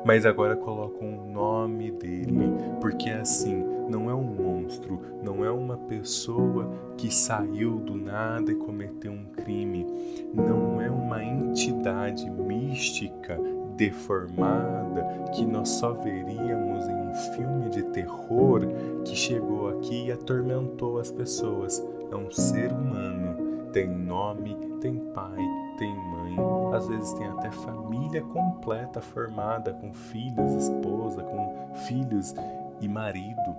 Mas 0.05 0.25
agora 0.25 0.57
colocam 0.57 1.09
o 1.09 1.31
nome 1.31 1.91
dele, 1.91 2.53
porque 2.81 3.11
assim, 3.11 3.65
não 3.91 4.09
é 4.09 4.15
um 4.15 4.23
monstro, 4.23 5.01
não 5.23 5.45
é 5.45 5.51
uma 5.51 5.77
pessoa 5.77 6.71
que 6.97 7.13
saiu 7.13 7.79
do 7.79 7.97
nada 7.97 8.53
e 8.53 8.55
cometeu 8.55 9.13
um 9.13 9.25
crime, 9.27 9.87
não 10.33 10.81
é 10.81 10.91
uma 10.91 11.23
entidade 11.23 12.31
mística 12.31 13.39
deformada 13.77 15.03
que 15.35 15.45
nós 15.45 15.69
só 15.71 15.93
veríamos 15.93 16.87
em 16.87 16.95
um 16.95 17.15
filme 17.35 17.69
de 17.71 17.83
terror 17.85 18.61
que 19.05 19.17
chegou 19.17 19.69
aqui 19.69 20.07
e 20.07 20.13
atormentou 20.13 20.99
as 20.99 21.11
pessoas. 21.11 21.83
É 22.11 22.17
um 22.17 22.31
ser 22.31 22.73
humano, 22.73 23.71
tem 23.73 23.89
nome, 23.89 24.57
tem 24.81 24.97
pai, 25.15 25.39
tem 25.79 25.95
mãe, 25.95 26.37
às 26.75 26.87
vezes 26.89 27.13
tem 27.15 27.27
até 27.29 27.51
família 27.51 28.23
completa 28.23 29.01
formada 29.01 29.73
com 29.73 29.93
filhos, 29.95 30.53
esposa, 30.55 31.23
com 31.23 31.75
filhos 31.87 32.35
e 32.81 32.89
marido. 32.89 33.57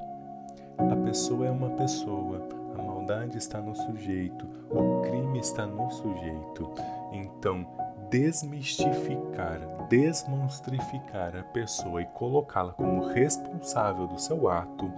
A 0.77 0.95
pessoa 1.05 1.47
é 1.47 1.51
uma 1.51 1.69
pessoa, 1.71 2.41
a 2.77 2.81
maldade 2.81 3.37
está 3.37 3.61
no 3.61 3.75
sujeito, 3.75 4.45
o 4.69 5.01
crime 5.01 5.39
está 5.39 5.65
no 5.65 5.89
sujeito. 5.89 6.69
Então, 7.13 7.65
desmistificar, 8.09 9.59
desmonstrificar 9.87 11.37
a 11.37 11.43
pessoa 11.43 12.01
e 12.01 12.05
colocá-la 12.07 12.73
como 12.73 13.05
responsável 13.07 14.07
do 14.07 14.19
seu 14.19 14.49
ato 14.49 14.91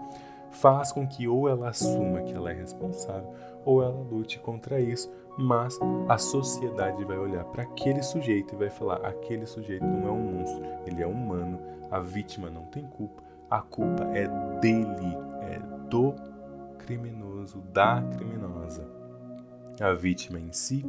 faz 0.54 0.92
com 0.92 1.06
que 1.06 1.28
ou 1.28 1.50
ela 1.50 1.70
assuma 1.70 2.22
que 2.22 2.34
ela 2.34 2.52
é 2.52 2.54
responsável 2.54 3.34
ou 3.66 3.82
ela 3.82 4.00
lute 4.12 4.40
contra 4.40 4.80
isso, 4.80 5.12
mas 5.38 5.80
a 6.08 6.18
sociedade 6.18 7.04
vai 7.06 7.18
olhar 7.18 7.44
para 7.46 7.64
aquele 7.64 8.04
sujeito 8.04 8.54
e 8.54 8.58
vai 8.58 8.70
falar: 8.70 8.98
aquele 9.06 9.46
sujeito 9.46 9.86
não 9.86 10.08
é 10.08 10.12
um 10.12 10.20
monstro, 10.20 10.64
ele 10.86 11.02
é 11.02 11.08
humano, 11.08 11.60
a 11.90 12.00
vítima 12.00 12.50
não 12.50 12.66
tem 12.66 12.86
culpa, 12.86 13.24
a 13.50 13.62
culpa 13.62 14.04
é 14.14 14.28
dele, 14.60 15.18
é 15.42 15.60
do 15.90 16.14
criminoso, 16.80 17.60
da 17.74 18.02
criminosa. 18.16 18.88
A 19.80 19.94
vítima 19.94 20.40
em 20.40 20.52
si 20.52 20.86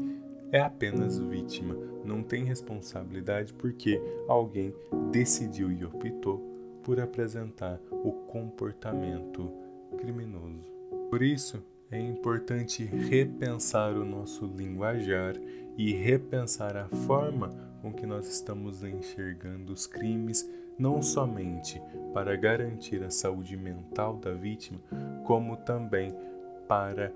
é 0.53 0.61
apenas 0.61 1.19
vítima, 1.19 1.75
não 2.05 2.23
tem 2.23 2.45
responsabilidade 2.45 3.55
porque 3.55 4.01
alguém 4.29 4.75
decidiu 5.11 5.73
e 5.73 5.85
optou 5.85 6.54
por 6.85 7.01
apresentar 7.01 7.81
o 7.91 8.13
comportamento 8.13 9.51
criminoso. 9.99 10.63
Por 11.11 11.23
isso, 11.23 11.65
é 11.91 11.99
importante 11.99 12.85
repensar 12.85 13.93
o 13.93 14.05
nosso 14.05 14.47
linguajar 14.47 15.35
e 15.77 15.93
repensar 15.93 16.77
a 16.77 16.89
forma 16.89 17.51
com 17.81 17.93
que 17.93 18.07
nós 18.07 18.29
estamos 18.29 18.83
enxergando 18.83 19.73
os 19.73 19.87
crimes, 19.87 20.49
não 20.79 21.03
somente 21.03 21.81
para 22.13 22.37
garantir 22.37 23.03
a 23.03 23.11
saúde 23.11 23.57
mental 23.57 24.17
da 24.17 24.33
vítima, 24.33 24.81
como 25.25 25.57
também 25.57 26.15
para 26.67 27.13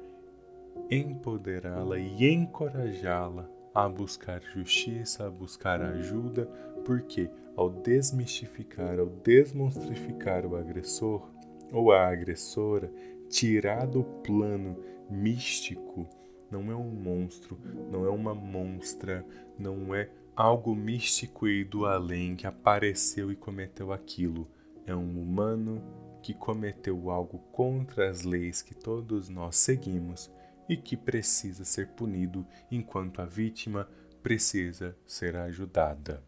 empoderá-la 0.90 1.98
e 1.98 2.32
encorajá-la 2.32 3.48
a 3.74 3.88
buscar 3.88 4.40
justiça, 4.42 5.26
a 5.26 5.30
buscar 5.30 5.80
ajuda, 5.80 6.48
porque 6.88 7.28
ao 7.54 7.68
desmistificar, 7.68 8.98
ao 8.98 9.04
desmonstrificar 9.04 10.46
o 10.46 10.56
agressor 10.56 11.28
ou 11.70 11.92
a 11.92 12.08
agressora, 12.08 12.90
tirar 13.28 13.86
do 13.86 14.02
plano 14.02 14.74
místico, 15.10 16.08
não 16.50 16.72
é 16.72 16.74
um 16.74 16.90
monstro, 16.90 17.58
não 17.92 18.06
é 18.06 18.08
uma 18.08 18.34
monstra, 18.34 19.22
não 19.58 19.94
é 19.94 20.08
algo 20.34 20.74
místico 20.74 21.46
e 21.46 21.62
do 21.62 21.84
além 21.84 22.34
que 22.34 22.46
apareceu 22.46 23.30
e 23.30 23.36
cometeu 23.36 23.92
aquilo. 23.92 24.48
É 24.86 24.96
um 24.96 25.20
humano 25.20 25.82
que 26.22 26.32
cometeu 26.32 27.10
algo 27.10 27.38
contra 27.52 28.08
as 28.08 28.22
leis 28.22 28.62
que 28.62 28.74
todos 28.74 29.28
nós 29.28 29.56
seguimos 29.56 30.30
e 30.66 30.74
que 30.74 30.96
precisa 30.96 31.66
ser 31.66 31.88
punido 31.88 32.46
enquanto 32.70 33.20
a 33.20 33.26
vítima 33.26 33.86
precisa 34.22 34.96
ser 35.04 35.36
ajudada. 35.36 36.26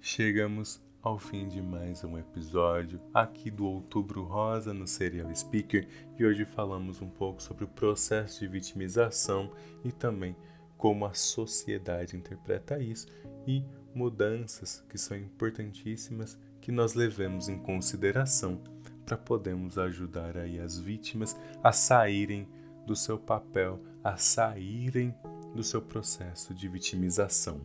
Chegamos 0.00 0.80
ao 1.02 1.18
fim 1.18 1.48
de 1.48 1.60
mais 1.60 2.04
um 2.04 2.16
episódio 2.16 3.00
aqui 3.12 3.50
do 3.50 3.66
Outubro 3.66 4.22
Rosa 4.22 4.72
no 4.72 4.86
Serial 4.86 5.34
Speaker 5.34 5.88
e 6.16 6.24
hoje 6.24 6.44
falamos 6.44 7.02
um 7.02 7.08
pouco 7.08 7.42
sobre 7.42 7.64
o 7.64 7.68
processo 7.68 8.40
de 8.40 8.46
vitimização 8.46 9.52
e 9.84 9.90
também 9.90 10.36
como 10.76 11.04
a 11.04 11.14
sociedade 11.14 12.16
interpreta 12.16 12.78
isso 12.78 13.08
e 13.44 13.64
mudanças 13.92 14.84
que 14.88 14.96
são 14.96 15.16
importantíssimas 15.16 16.38
que 16.60 16.70
nós 16.70 16.94
levemos 16.94 17.48
em 17.48 17.58
consideração 17.58 18.62
para 19.04 19.16
podermos 19.16 19.78
ajudar 19.78 20.38
aí 20.38 20.60
as 20.60 20.78
vítimas 20.78 21.36
a 21.62 21.72
saírem 21.72 22.48
do 22.86 22.94
seu 22.94 23.18
papel, 23.18 23.80
a 24.04 24.16
saírem 24.16 25.12
do 25.54 25.64
seu 25.64 25.82
processo 25.82 26.54
de 26.54 26.68
vitimização. 26.68 27.60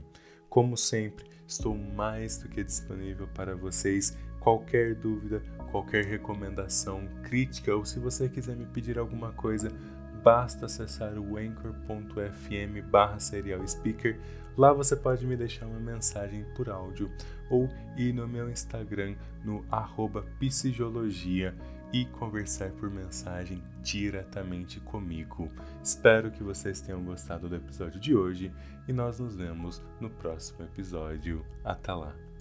Como 0.49 0.75
sempre, 0.75 1.32
estou 1.53 1.75
mais 1.75 2.37
do 2.37 2.49
que 2.49 2.63
disponível 2.63 3.27
para 3.33 3.55
vocês. 3.55 4.17
Qualquer 4.39 4.95
dúvida, 4.95 5.41
qualquer 5.71 6.03
recomendação, 6.05 7.07
crítica 7.23 7.75
ou 7.75 7.85
se 7.85 7.99
você 7.99 8.27
quiser 8.27 8.55
me 8.55 8.65
pedir 8.65 8.97
alguma 8.97 9.31
coisa, 9.31 9.71
basta 10.23 10.65
acessar 10.65 11.17
o 11.17 11.37
anchor.fm 11.37 12.81
barra 12.89 13.19
serial 13.19 13.65
speaker. 13.67 14.19
Lá 14.57 14.73
você 14.73 14.95
pode 14.95 15.25
me 15.25 15.35
deixar 15.35 15.65
uma 15.65 15.79
mensagem 15.79 16.45
por 16.55 16.69
áudio 16.69 17.09
ou 17.49 17.69
ir 17.97 18.13
no 18.13 18.27
meu 18.27 18.49
Instagram 18.49 19.15
no 19.43 19.65
arroba 19.71 20.25
psicologia 20.39 21.55
e 21.93 22.05
conversar 22.05 22.71
por 22.71 22.89
mensagem 22.89 23.63
diretamente 23.83 24.79
comigo. 24.79 25.49
Espero 25.83 26.31
que 26.31 26.43
vocês 26.43 26.81
tenham 26.81 27.03
gostado 27.03 27.47
do 27.47 27.55
episódio 27.55 27.99
de 27.99 28.15
hoje 28.15 28.51
e 28.87 28.91
nós 28.91 29.19
nos 29.19 29.35
vemos 29.35 29.81
no 30.01 30.09
próximo 30.09 30.63
episódio. 30.63 31.45
Até 31.63 31.93
lá! 31.93 32.32